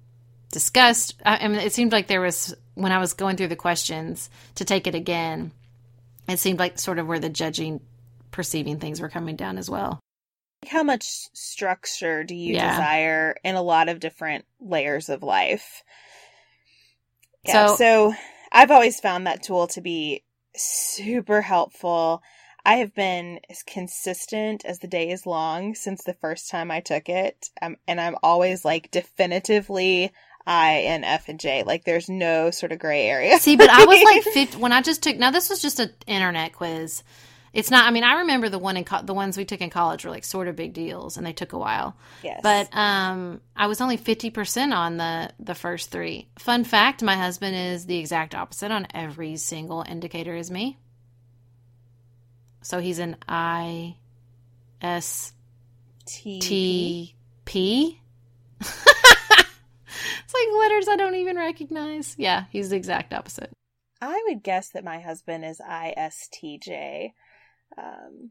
[0.52, 1.16] discussed?
[1.26, 4.30] I, I mean, it seemed like there was when I was going through the questions
[4.54, 5.50] to take it again,
[6.28, 7.80] it seemed like sort of where the judging
[8.30, 10.00] perceiving things were coming down as well
[10.66, 12.70] how much structure do you yeah.
[12.70, 15.82] desire in a lot of different layers of life?
[17.44, 18.14] Yeah, so, so
[18.52, 22.22] I've always found that tool to be super helpful.
[22.64, 26.80] I have been as consistent as the day is long since the first time I
[26.80, 27.48] took it.
[27.62, 30.12] Um, and I'm always like definitively
[30.46, 31.62] I and F and J.
[31.62, 33.38] Like there's no sort of gray area.
[33.38, 35.90] See, but I was like 50, when I just took, now this was just an
[36.06, 37.02] internet quiz.
[37.52, 37.86] It's not.
[37.86, 40.10] I mean, I remember the one in co- the ones we took in college were
[40.10, 41.96] like sort of big deals, and they took a while.
[42.22, 42.40] Yes.
[42.42, 46.28] But um, I was only fifty percent on the the first three.
[46.38, 50.78] Fun fact: my husband is the exact opposite on every single indicator as me.
[52.62, 53.96] So he's an I
[54.80, 55.32] S
[56.06, 58.00] T P.
[60.30, 62.14] It's like letters I don't even recognize.
[62.16, 63.50] Yeah, he's the exact opposite.
[64.00, 67.12] I would guess that my husband is ISTJ.
[67.78, 68.30] Um,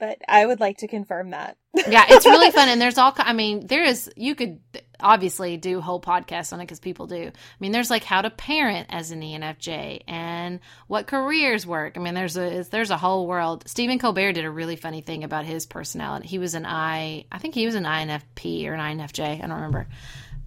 [0.00, 1.58] but I would like to confirm that.
[1.74, 3.12] yeah, it's really fun, and there's all.
[3.18, 4.10] I mean, there is.
[4.16, 4.58] You could
[4.98, 7.26] obviously do whole podcasts on it because people do.
[7.26, 11.96] I mean, there's like how to parent as an ENFJ and what careers work.
[11.96, 13.68] I mean, there's a there's a whole world.
[13.68, 16.26] Stephen Colbert did a really funny thing about his personality.
[16.26, 17.26] He was an I.
[17.30, 19.36] I think he was an INFP or an INFJ.
[19.36, 19.86] I don't remember,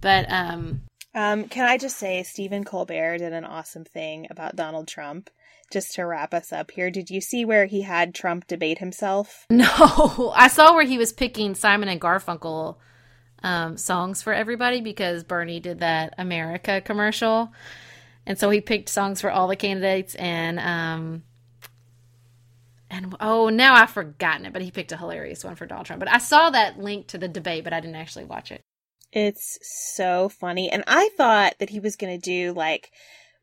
[0.00, 0.82] but um.
[1.16, 5.30] Um, can I just say, Stephen Colbert did an awesome thing about Donald Trump
[5.74, 9.46] just to wrap us up here, did you see where he had Trump debate himself?
[9.54, 12.76] No, I saw where he was picking Simon and Garfunkel
[13.42, 17.52] um, songs for everybody because Bernie did that America commercial,
[18.24, 21.22] and so he picked songs for all the candidates and um,
[22.90, 26.00] and oh now I've forgotten it, but he picked a hilarious one for Donald Trump.
[26.00, 28.62] But I saw that link to the debate, but I didn't actually watch it.
[29.12, 32.90] It's so funny, and I thought that he was going to do like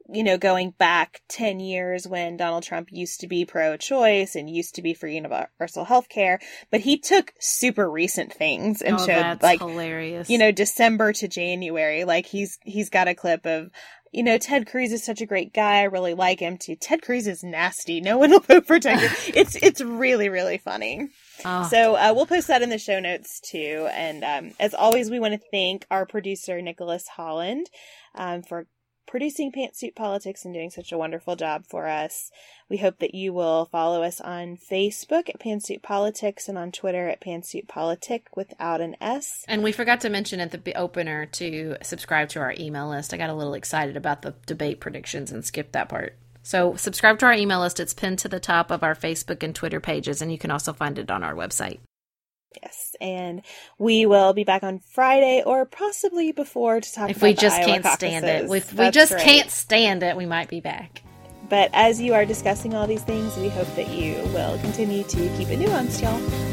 [0.09, 4.49] you know, going back 10 years when Donald Trump used to be pro choice and
[4.49, 6.39] used to be for universal health care,
[6.69, 10.29] but he took super recent things and oh, showed like hilarious.
[10.29, 12.03] You know, December to January.
[12.03, 13.69] Like he's he's got a clip of
[14.11, 15.79] you know, Ted Cruz is such a great guy.
[15.79, 16.75] I really like him too.
[16.75, 18.01] Ted Cruz is nasty.
[18.01, 19.31] No one will vote for Ted Cruz.
[19.35, 21.09] it's it's really really funny.
[21.45, 21.67] Oh.
[21.69, 23.87] So uh, we'll post that in the show notes too.
[23.91, 27.67] And um, as always, we want to thank our producer Nicholas Holland
[28.15, 28.67] um, for
[29.07, 32.31] producing Pantsuit Politics and doing such a wonderful job for us.
[32.69, 37.09] We hope that you will follow us on Facebook at Pantsuit Politics and on Twitter
[37.09, 39.43] at Pantsuit Politic without an S.
[39.47, 43.13] And we forgot to mention at the opener to subscribe to our email list.
[43.13, 46.15] I got a little excited about the debate predictions and skipped that part.
[46.43, 47.79] So subscribe to our email list.
[47.79, 50.73] It's pinned to the top of our Facebook and Twitter pages, and you can also
[50.73, 51.79] find it on our website.
[52.61, 53.41] Yes, and
[53.77, 57.61] we will be back on Friday or possibly before to talk if about we just
[57.61, 58.19] can't caucuses.
[58.19, 58.51] stand it.
[58.51, 59.21] If we just right.
[59.21, 61.01] can't stand it, we might be back.
[61.49, 65.17] But as you are discussing all these things, we hope that you will continue to
[65.37, 66.50] keep it nuanced, y'all.